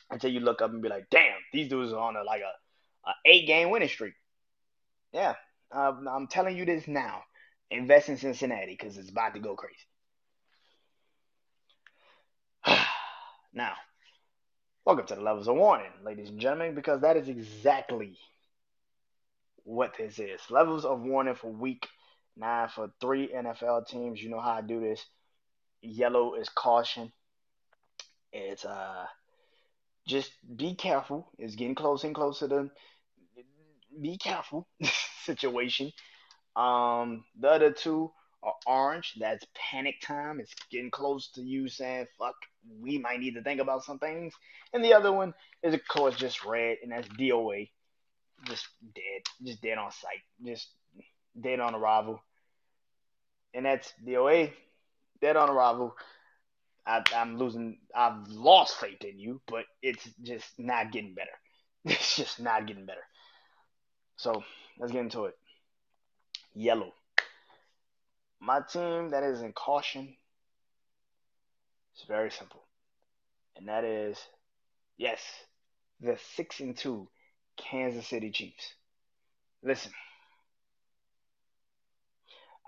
[0.10, 2.52] until you look up and be like, damn, these dudes are on a like a,
[3.06, 4.14] a eight game winning streak.
[5.14, 5.36] Yeah,
[5.72, 7.24] I'm telling you this now.
[7.70, 9.76] Invest in Cincinnati because it's about to go crazy.
[13.54, 13.74] now,
[14.86, 18.18] welcome to the levels of warning, ladies and gentlemen, because that is exactly
[19.64, 20.42] what this is.
[20.50, 21.88] Levels of warning for week
[22.36, 24.22] nine for three NFL teams.
[24.22, 25.06] You know how I do this.
[25.82, 27.12] Yellow is caution.
[28.34, 29.06] It's uh
[30.08, 31.30] just be careful.
[31.38, 32.70] It's getting closer and closer to
[34.02, 34.68] be careful
[35.24, 35.92] situation.
[36.56, 38.12] Um the other two
[38.44, 39.14] are orange.
[39.20, 40.40] That's panic time.
[40.40, 42.36] It's getting close to you saying, fuck,
[42.82, 44.34] we might need to think about some things.
[44.74, 47.70] And the other one is of course just red, and that's DOA
[48.48, 50.68] just dead, just dead on sight, just
[51.40, 52.22] dead on arrival.
[53.54, 54.52] And that's DOA.
[55.22, 55.96] Dead on arrival.
[56.86, 61.32] I, I'm losing, I've lost faith in you, but it's just not getting better.
[61.86, 63.06] It's just not getting better.
[64.18, 64.44] So
[64.80, 65.36] let's get into it.
[66.54, 66.94] Yellow.
[68.40, 70.16] My team that is in caution
[71.96, 72.64] It's very simple.
[73.56, 74.18] And that is,
[74.98, 75.22] yes,
[76.00, 77.08] the 6 and 2
[77.58, 78.74] Kansas City Chiefs.
[79.64, 79.92] Listen,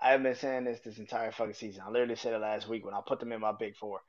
[0.04, 1.82] I've been saying this this entire fucking season.
[1.86, 4.02] I literally said it last week when I put them in my big four.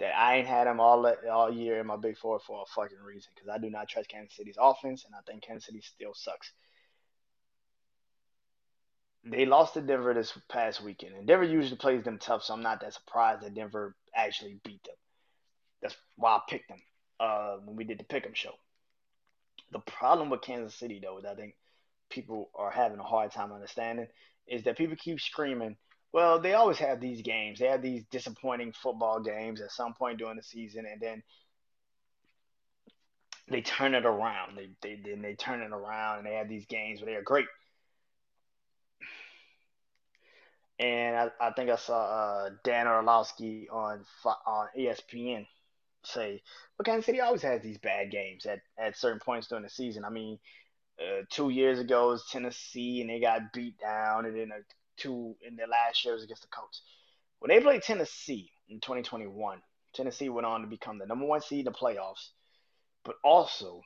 [0.00, 2.98] that I ain't had them all all year in my big four for a fucking
[2.98, 3.30] reason.
[3.34, 6.52] Because I do not trust Kansas City's offense, and I think Kansas City still sucks.
[9.24, 12.62] They lost to Denver this past weekend, and Denver usually plays them tough, so I'm
[12.62, 14.96] not that surprised that Denver actually beat them.
[15.82, 16.82] That's why I picked them
[17.20, 18.54] uh, when we did the pick'em show.
[19.72, 21.54] The problem with Kansas City, though, is I think
[22.10, 24.06] people are having a hard time understanding
[24.48, 25.76] is that people keep screaming
[26.12, 27.58] well, they always have these games.
[27.58, 31.22] They have these disappointing football games at some point during the season, and then
[33.48, 34.56] they turn it around.
[34.56, 37.22] They they then they turn it around, and they have these games where they are
[37.22, 37.46] great.
[40.80, 44.04] And I, I think I saw uh, Dan Orlovsky on
[44.46, 45.46] on ESPN
[46.04, 46.42] say,
[46.78, 50.04] "Well, Kansas City always has these bad games at, at certain points during the season.
[50.06, 50.38] I mean,
[51.00, 54.52] uh, two years ago was Tennessee, and they got beat down, and then
[54.96, 56.82] two in their last years against the Colts.
[57.38, 59.60] When they played Tennessee in 2021,
[59.94, 62.30] Tennessee went on to become the number one seed in the playoffs,
[63.04, 63.82] but also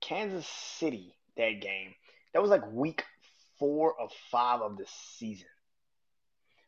[0.00, 1.94] Kansas City that game.
[2.32, 3.04] That was like week
[3.58, 4.86] four of five of the
[5.16, 5.46] season.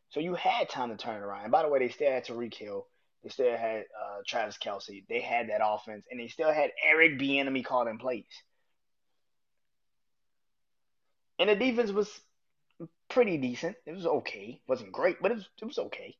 [0.09, 1.43] So you had time to turn it around.
[1.43, 2.87] And by the way, they still had Tyreek Hill.
[3.23, 5.03] They still had uh, Travis Kelce.
[5.09, 8.25] They had that offense, and they still had Eric Bieniemy calling plays
[11.39, 12.09] and the defense was
[13.09, 13.75] pretty decent.
[13.85, 14.61] It was okay.
[14.61, 16.15] It wasn't great, but it was, it was okay.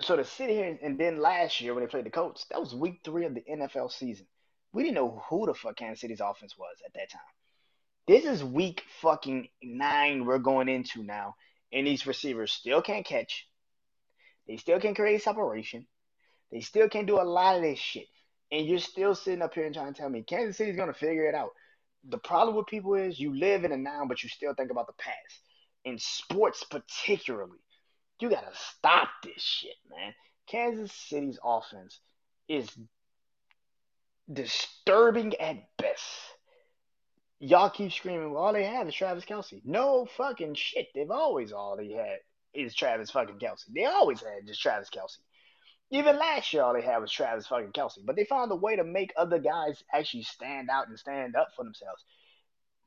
[0.00, 2.74] So to sit here and then last year when they played the Colts, that was
[2.74, 4.26] week three of the NFL season.
[4.72, 7.20] We didn't know who the fuck Kansas City's offense was at that time.
[8.06, 11.36] This is week fucking nine we're going into now,
[11.74, 13.46] and these receivers still can't catch.
[14.48, 15.86] They still can't create separation.
[16.50, 18.06] They still can't do a lot of this shit
[18.54, 20.98] and you're still sitting up here and trying to tell me Kansas City's going to
[20.98, 21.50] figure it out.
[22.08, 24.86] The problem with people is you live in the now, but you still think about
[24.86, 25.40] the past.
[25.84, 27.58] In sports, particularly,
[28.20, 30.14] you got to stop this shit, man.
[30.46, 31.98] Kansas City's offense
[32.48, 32.68] is
[34.32, 36.02] disturbing at best.
[37.40, 39.60] Y'all keep screaming, all they have is Travis Kelce.
[39.64, 40.88] No fucking shit.
[40.94, 42.18] They've always all they had
[42.54, 43.64] is Travis fucking Kelce.
[43.74, 45.18] They always had just Travis Kelce.
[45.90, 47.98] Even last year, all they had was Travis fucking Kelce.
[48.04, 51.48] But they found a way to make other guys actually stand out and stand up
[51.54, 52.02] for themselves.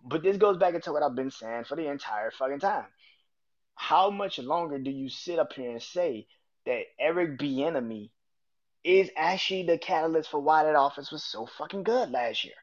[0.03, 2.87] But this goes back into what I've been saying for the entire fucking time.
[3.75, 6.27] How much longer do you sit up here and say
[6.65, 8.09] that Eric Bieniemy
[8.83, 12.55] is actually the catalyst for why that offense was so fucking good last year?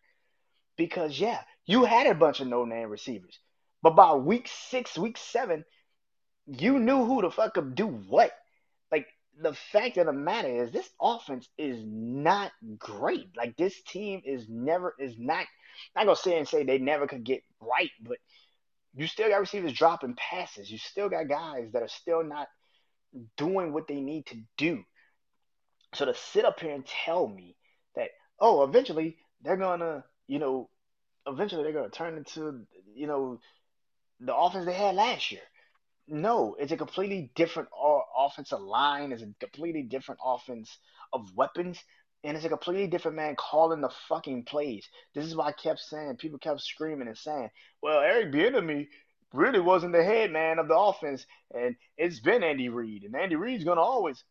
[0.77, 3.39] Because yeah, you had a bunch of no-name receivers,
[3.83, 5.65] but by week six, week seven,
[6.47, 8.33] you knew who the fuck could do what
[8.93, 9.07] Like,
[9.41, 13.29] the fact of the matter is this offense is not great.
[13.37, 15.47] Like this team is never is not
[15.97, 18.19] I'm not gonna say and say they never could get right, but
[18.95, 20.71] you still got receivers dropping passes.
[20.71, 22.49] You still got guys that are still not
[23.37, 24.85] doing what they need to do.
[25.95, 27.57] So to sit up here and tell me
[27.97, 28.11] that,
[28.41, 30.69] oh, eventually they're gonna, you know,
[31.27, 33.41] eventually they're gonna turn into, you know,
[34.21, 35.43] the offense they had last year.
[36.07, 37.69] No, it's a completely different
[38.17, 39.13] offensive line.
[39.13, 40.79] It's a completely different offense
[41.13, 41.83] of weapons.
[42.23, 44.89] And it's a completely different man calling the fucking plays.
[45.15, 47.51] This is why I kept saying, people kept screaming and saying,
[47.83, 48.89] well, Eric Bieniemy
[49.33, 51.27] really wasn't the head man of the offense.
[51.55, 53.05] And it's been Andy Reid.
[53.05, 54.25] And Andy Reid's going to always.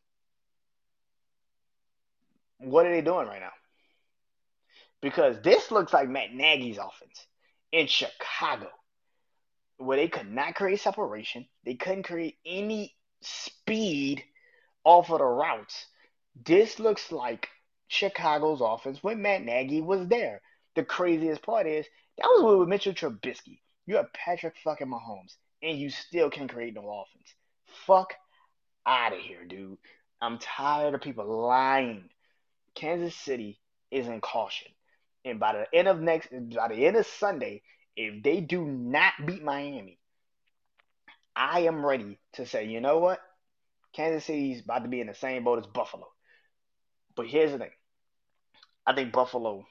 [2.57, 3.51] What are they doing right now?
[5.03, 7.27] Because this looks like Matt Nagy's offense
[7.73, 8.69] in Chicago
[9.77, 11.45] where they could not create separation.
[11.65, 14.23] They couldn't create any speed
[14.85, 15.87] off of the routes.
[16.45, 17.49] This looks like
[17.89, 20.41] Chicago's offense when Matt Nagy was there.
[20.75, 21.85] The craziest part is
[22.17, 23.59] that was with Mitchell Trubisky.
[23.85, 27.33] You have Patrick fucking Mahomes, and you still can't create no offense.
[27.85, 28.13] Fuck
[28.85, 29.77] out of here, dude.
[30.21, 32.09] I'm tired of people lying.
[32.73, 33.59] Kansas City
[33.91, 34.71] is in caution.
[35.25, 37.61] And by the end of next by the end of Sunday,
[37.95, 39.99] if they do not beat Miami,
[41.35, 43.19] I am ready to say, you know what?
[43.93, 46.07] Kansas City's about to be in the same boat as Buffalo.
[47.15, 47.71] But here's the thing.
[48.85, 49.65] I think Buffalo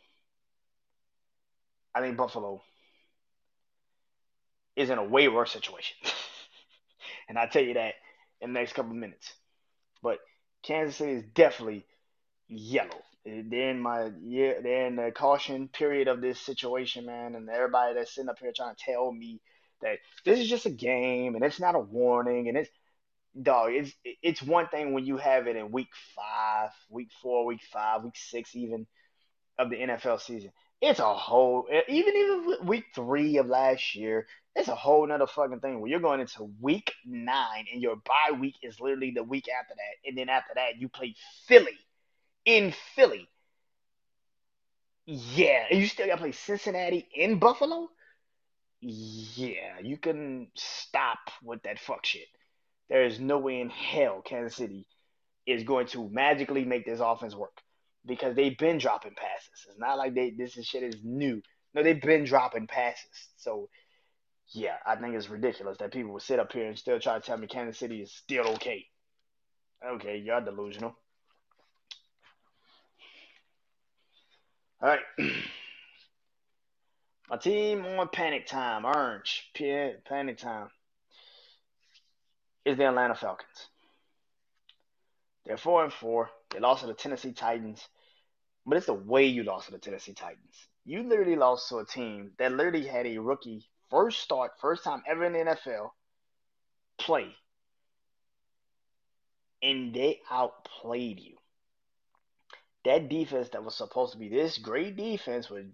[1.95, 2.63] I think Buffalo
[4.77, 5.97] is in a way worse situation.
[7.29, 7.95] and I'll tell you that
[8.41, 9.33] in the next couple minutes.
[10.03, 10.19] But
[10.63, 11.85] Kansas City is definitely
[12.49, 13.03] yellow.
[13.25, 17.95] They're in my yeah, they're in the caution period of this situation, man, and everybody
[17.95, 19.41] that's sitting up here trying to tell me
[19.83, 22.71] that this is just a game and it's not a warning and it's
[23.43, 23.93] dog, it's
[24.23, 28.17] it's one thing when you have it in week five, week four, week five, week
[28.17, 28.87] six, even.
[29.59, 30.53] of the NFL season.
[30.81, 34.27] It's a whole, even even week three of last year,
[34.57, 38.37] it's a whole nother fucking thing where you're going into week nine and your bye
[38.39, 40.09] week is literally the week after that.
[40.09, 41.15] And then after that, you play
[41.47, 41.79] Philly
[42.45, 43.29] in Philly.
[45.07, 45.65] Yeah.
[45.71, 47.89] And you still got to play Cincinnati in Buffalo?
[48.81, 49.79] Yeah.
[49.83, 52.29] You can stop with that fuck shit.
[52.89, 54.87] There is no way in hell Kansas City
[55.47, 57.61] is going to magically make this offense work
[58.05, 59.67] because they've been dropping passes.
[59.69, 61.43] It's not like they this is shit is new.
[61.75, 63.29] No, they've been dropping passes.
[63.37, 63.69] So
[64.49, 67.25] yeah, I think it's ridiculous that people would sit up here and still try to
[67.25, 68.87] tell me Kansas City is still okay.
[69.85, 70.97] Okay, you're delusional.
[74.83, 75.01] All right.
[77.31, 80.69] My team on panic time, orange, panic time,
[82.65, 83.69] is the Atlanta Falcons.
[85.47, 86.31] They're four and four.
[86.51, 87.87] They lost to the Tennessee Titans,
[88.67, 90.69] but it's the way you lost to the Tennessee Titans.
[90.85, 95.03] You literally lost to a team that literally had a rookie first start, first time
[95.09, 95.91] ever in the NFL
[96.99, 97.29] play,
[99.63, 101.37] and they outplayed you.
[102.85, 105.67] That defense that was supposed to be this great defense with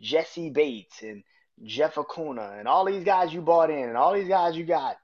[0.00, 1.22] Jessie Bates and
[1.64, 4.96] Jeff Okudah and all these guys you bought in and all these guys you got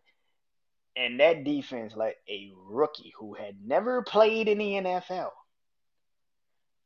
[0.97, 5.31] and that defense let a rookie who had never played in the NFL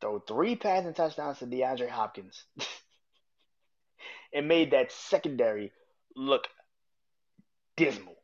[0.00, 2.44] throw three passing touchdowns to DeAndre Hopkins
[4.32, 5.72] and made that secondary
[6.16, 6.48] look
[7.76, 8.14] dismal.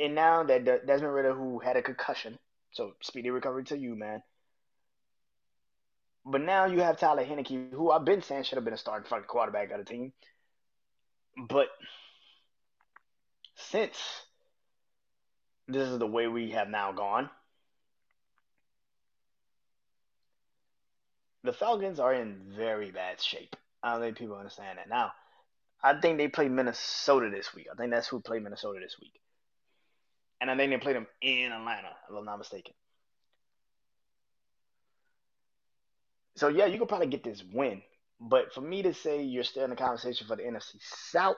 [0.00, 2.38] And now that Desmond Ridder, who had a concussion,
[2.78, 4.22] so speedy recovery to you, man.
[6.24, 9.08] But now you have Taylor Heinicke, who I've been saying should have been a starting
[9.08, 10.12] fucking quarterback of the team.
[11.48, 11.66] But
[13.56, 13.96] since
[15.66, 17.28] this is the way we have now gone,
[21.42, 23.56] the Falcons are in very bad shape.
[23.82, 24.88] I don't think people understand that.
[24.88, 25.10] Now,
[25.82, 27.66] I think they play Minnesota this week.
[27.72, 29.20] I think that's who played Minnesota this week.
[30.40, 32.74] And I think they played them in Atlanta, if I'm not mistaken.
[36.36, 37.82] So, yeah, you could probably get this win.
[38.20, 41.36] But for me to say you're still in the conversation for the NFC South,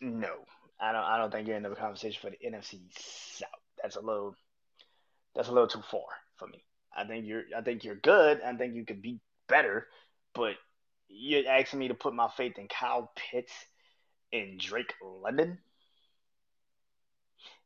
[0.00, 0.32] no,
[0.80, 1.04] I don't.
[1.04, 3.48] I don't think you're in the conversation for the NFC South.
[3.80, 4.36] That's a little.
[5.34, 6.06] That's a little too far
[6.36, 6.64] for me.
[6.96, 7.44] I think you're.
[7.56, 8.40] I think you're good.
[8.44, 9.86] I think you could be better,
[10.34, 10.54] but
[11.08, 13.52] you're asking me to put my faith in Kyle Pitts
[14.32, 15.58] and Drake London.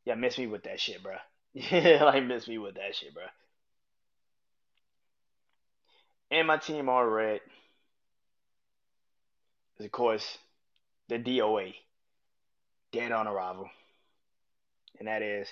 [0.09, 1.13] Yeah, miss me with that shit, bro.
[1.53, 3.25] Yeah, like miss me with that shit, bro.
[6.31, 7.41] And my team all red
[9.77, 10.39] is of course
[11.09, 11.75] the DOA
[12.91, 13.69] dead on arrival,
[14.97, 15.47] and that is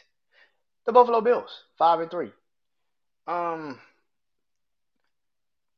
[0.88, 2.32] the Buffalo Bills, five and three.
[3.28, 3.80] Um,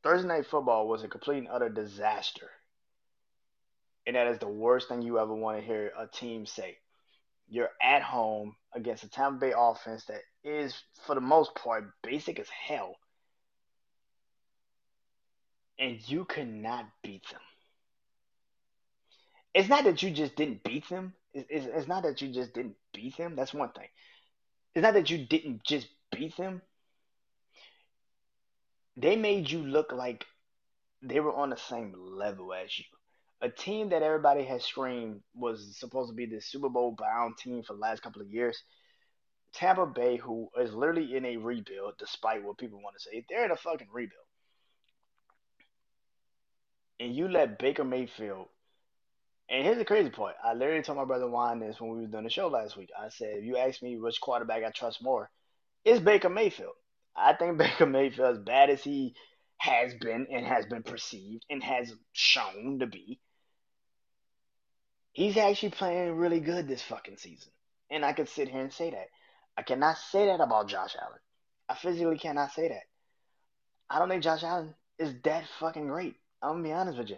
[0.04, 2.50] Thursday night football was a complete and utter disaster,
[4.08, 6.78] and that is the worst thing you ever want to hear a team say.
[7.50, 12.40] You're at home against a Tampa Bay offense that is, for the most part, basic
[12.40, 12.96] as hell,
[15.80, 17.42] and you could not beat them.
[19.54, 22.76] It's not that you just didn't beat them it's, it's not that you just didn't
[22.94, 23.36] beat them.
[23.36, 23.88] That's one thing.
[24.76, 26.62] It's not that you didn't just beat them.
[28.98, 30.26] They made you look like
[31.02, 32.86] they were on the same level as you.
[33.42, 37.64] A team that everybody has screamed was supposed to be the Super Bowl bound team
[37.64, 38.62] for the last couple of years.
[39.54, 43.46] Tampa Bay, who is literally in a rebuild, despite what people want to say, they're
[43.46, 44.26] in a fucking rebuild.
[47.00, 48.50] And you let Baker Mayfield
[49.50, 50.36] and here's the crazy part.
[50.44, 52.92] I literally told my brother Juan this when we was doing the show last week.
[52.98, 55.32] I said, if you ask me which quarterback I trust more,
[55.84, 56.76] it's Baker Mayfield.
[57.16, 59.16] I think Baker Mayfield, as bad as he
[59.58, 63.20] has been and has been perceived and has shown to be,
[65.12, 67.52] he's actually playing really good this fucking season.
[67.92, 69.08] And I could sit here and say that.
[69.58, 71.20] I cannot say that about Josh Allen.
[71.68, 72.84] I physically cannot say that.
[73.90, 76.16] I don't think Josh Allen is that fucking great.
[76.42, 77.18] I'm gonna be honest with you.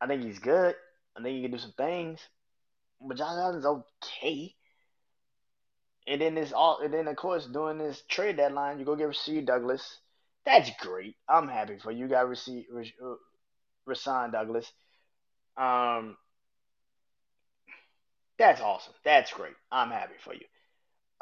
[0.00, 0.74] I think he's good.
[1.16, 2.20] I think he can do some things,
[3.00, 4.54] but Josh Allen's okay.
[6.06, 9.08] And then this all, and then of course during this trade deadline, you go get
[9.08, 9.98] Rasul Douglas.
[10.46, 11.16] That's great.
[11.28, 12.04] I'm happy for you.
[12.04, 12.64] you Got Rasul
[13.86, 14.72] Rasul Douglas.
[15.56, 16.16] Um,
[18.40, 18.94] that's awesome.
[19.04, 19.54] That's great.
[19.72, 20.46] I'm happy for you.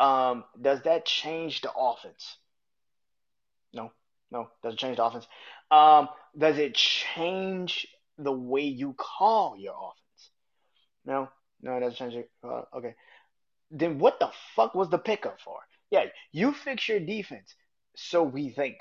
[0.05, 2.39] Um, does that change the offense?
[3.75, 3.93] No,
[4.31, 5.27] no, doesn't change the offense.
[5.71, 6.09] Um,
[6.39, 7.87] does it change
[8.19, 10.31] the way you call your offense.
[11.07, 11.31] No,
[11.63, 12.31] no, it doesn't change it.
[12.45, 12.95] Uh, okay.
[13.71, 15.59] Then what the fuck was the pickup for?
[15.91, 17.55] Yeah, you fix your defense,
[17.97, 18.79] so we think.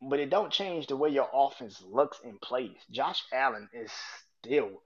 [0.00, 2.78] but it don't change the way your offense looks and plays.
[2.90, 3.92] Josh Allen is
[4.44, 4.82] still,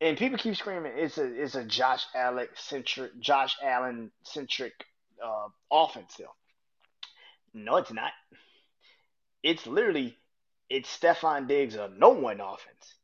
[0.00, 4.72] and people keep screaming it's a it's a Josh Allen centric Josh Allen centric
[5.24, 6.34] uh, offense still.
[7.52, 8.12] No, it's not.
[9.42, 10.16] It's literally
[10.68, 12.94] it's Stefon Diggs a no one offense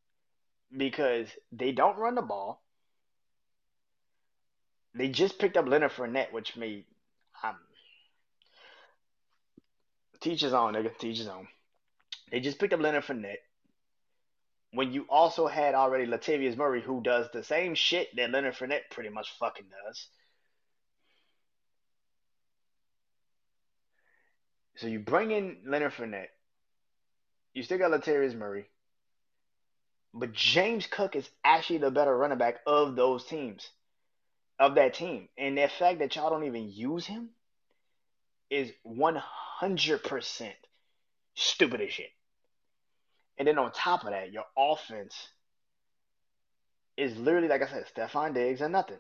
[0.74, 2.62] because they don't run the ball.
[4.94, 6.84] They just picked up Leonard Fournette, which made
[7.44, 7.56] um,
[10.20, 10.96] teach his own, nigga.
[10.96, 11.48] Teach his own.
[12.30, 13.45] They just picked up Leonard Fournette.
[14.76, 18.90] When you also had already Latavius Murray, who does the same shit that Leonard Fournette
[18.90, 20.06] pretty much fucking does.
[24.76, 26.28] So you bring in Leonard Fournette.
[27.54, 28.66] You still got Latavius Murray.
[30.12, 33.66] But James Cook is actually the better running back of those teams,
[34.58, 35.30] of that team.
[35.38, 37.30] And the fact that y'all don't even use him
[38.50, 40.52] is 100%
[41.34, 42.10] stupid as shit.
[43.38, 45.28] And then on top of that, your offense
[46.96, 48.98] is literally, like I said, Stefon Diggs and nothing.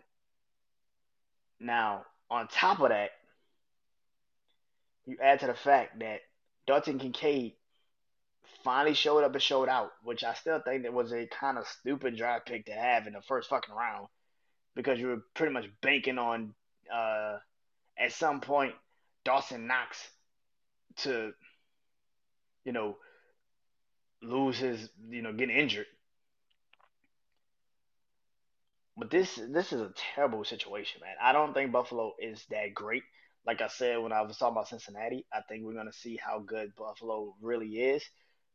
[1.58, 3.10] Now, on top of that,
[5.06, 6.20] you add to the fact that
[6.66, 7.54] Dalton Kincaid
[8.64, 11.66] finally showed up and showed out, which I still think that was a kind of
[11.66, 14.08] stupid draft pick to have in the first fucking round
[14.74, 16.54] because you were pretty much banking on
[16.92, 17.38] uh,
[17.98, 18.74] at some point
[19.24, 19.98] Dawson Knox
[20.98, 21.32] to,
[22.64, 22.96] you know,
[24.26, 25.86] lose his, you know, get injured.
[28.96, 31.16] But this this is a terrible situation, man.
[31.20, 33.02] I don't think Buffalo is that great.
[33.46, 36.38] Like I said when I was talking about Cincinnati, I think we're gonna see how
[36.40, 38.02] good Buffalo really is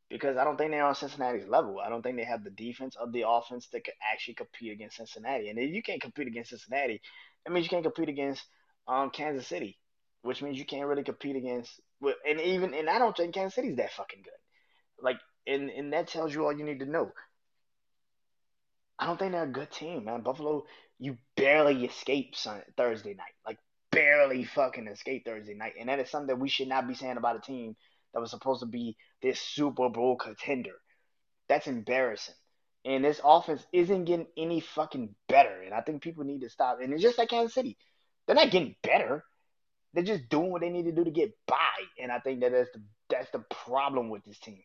[0.10, 1.80] because I don't think they're on Cincinnati's level.
[1.80, 4.98] I don't think they have the defense of the offense that could actually compete against
[4.98, 5.50] Cincinnati.
[5.50, 7.02] And if you can't compete against Cincinnati,
[7.46, 8.44] that means you can't compete against
[8.88, 9.80] um, Kansas City,
[10.24, 11.80] which means you can't really compete against.
[12.28, 14.34] And even and I don't think Kansas City's that fucking good.
[15.02, 15.18] Like
[15.48, 17.12] and and that tells you all you need to know.
[19.00, 20.22] I don't think they're a good team, man.
[20.22, 20.66] Buffalo,
[21.00, 22.36] you barely escape
[22.78, 23.58] Thursday night, like
[23.92, 27.18] barely fucking escape Thursday night, and that is something that we should not be saying
[27.18, 27.76] about a team
[28.14, 30.76] that was supposed to be this Super Bowl contender.
[31.48, 32.36] That's embarrassing.
[32.84, 35.62] And this offense isn't getting any fucking better.
[35.62, 36.80] And I think people need to stop.
[36.82, 37.78] And it's just like Kansas City.
[38.26, 39.24] They're not getting better.
[39.94, 41.58] They're just doing what they need to do to get by.
[42.02, 44.64] And I think that that's the that's the problem with this team.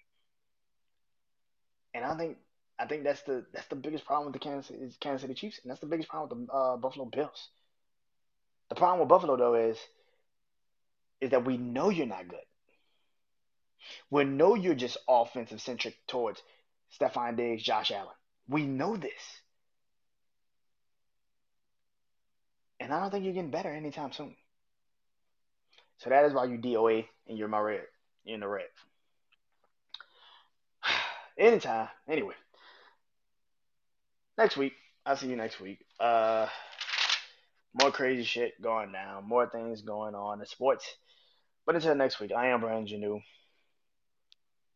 [1.94, 2.36] And I think
[2.78, 5.70] I think that's the that's the biggest problem with the Kansas Kansas City Chiefs, and
[5.70, 7.48] that's the biggest problem with the uh, Buffalo Bills.
[8.68, 9.78] The problem with Buffalo though is
[11.20, 12.38] is that we know you're not good.
[14.10, 16.42] We know you're just offensive centric towards
[16.98, 18.14] Stefon Diggs, Josh Allen.
[18.48, 19.12] We know this.
[22.78, 24.36] And I don't think you're getting better anytime soon.
[25.98, 27.82] So that is why you DOA and you're my red.
[28.24, 28.66] You're in the red.
[31.38, 31.88] Anytime.
[32.08, 32.34] Anyway.
[34.38, 34.72] Next week.
[35.04, 35.78] I'll see you next week.
[36.00, 36.48] Uh
[37.80, 40.86] more crazy shit going down, more things going on in sports.
[41.66, 43.20] But until next week, I am Brandon Janeau.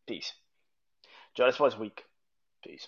[0.07, 0.33] Peace.
[1.33, 2.03] Enjoy the sports week.
[2.63, 2.87] Peace.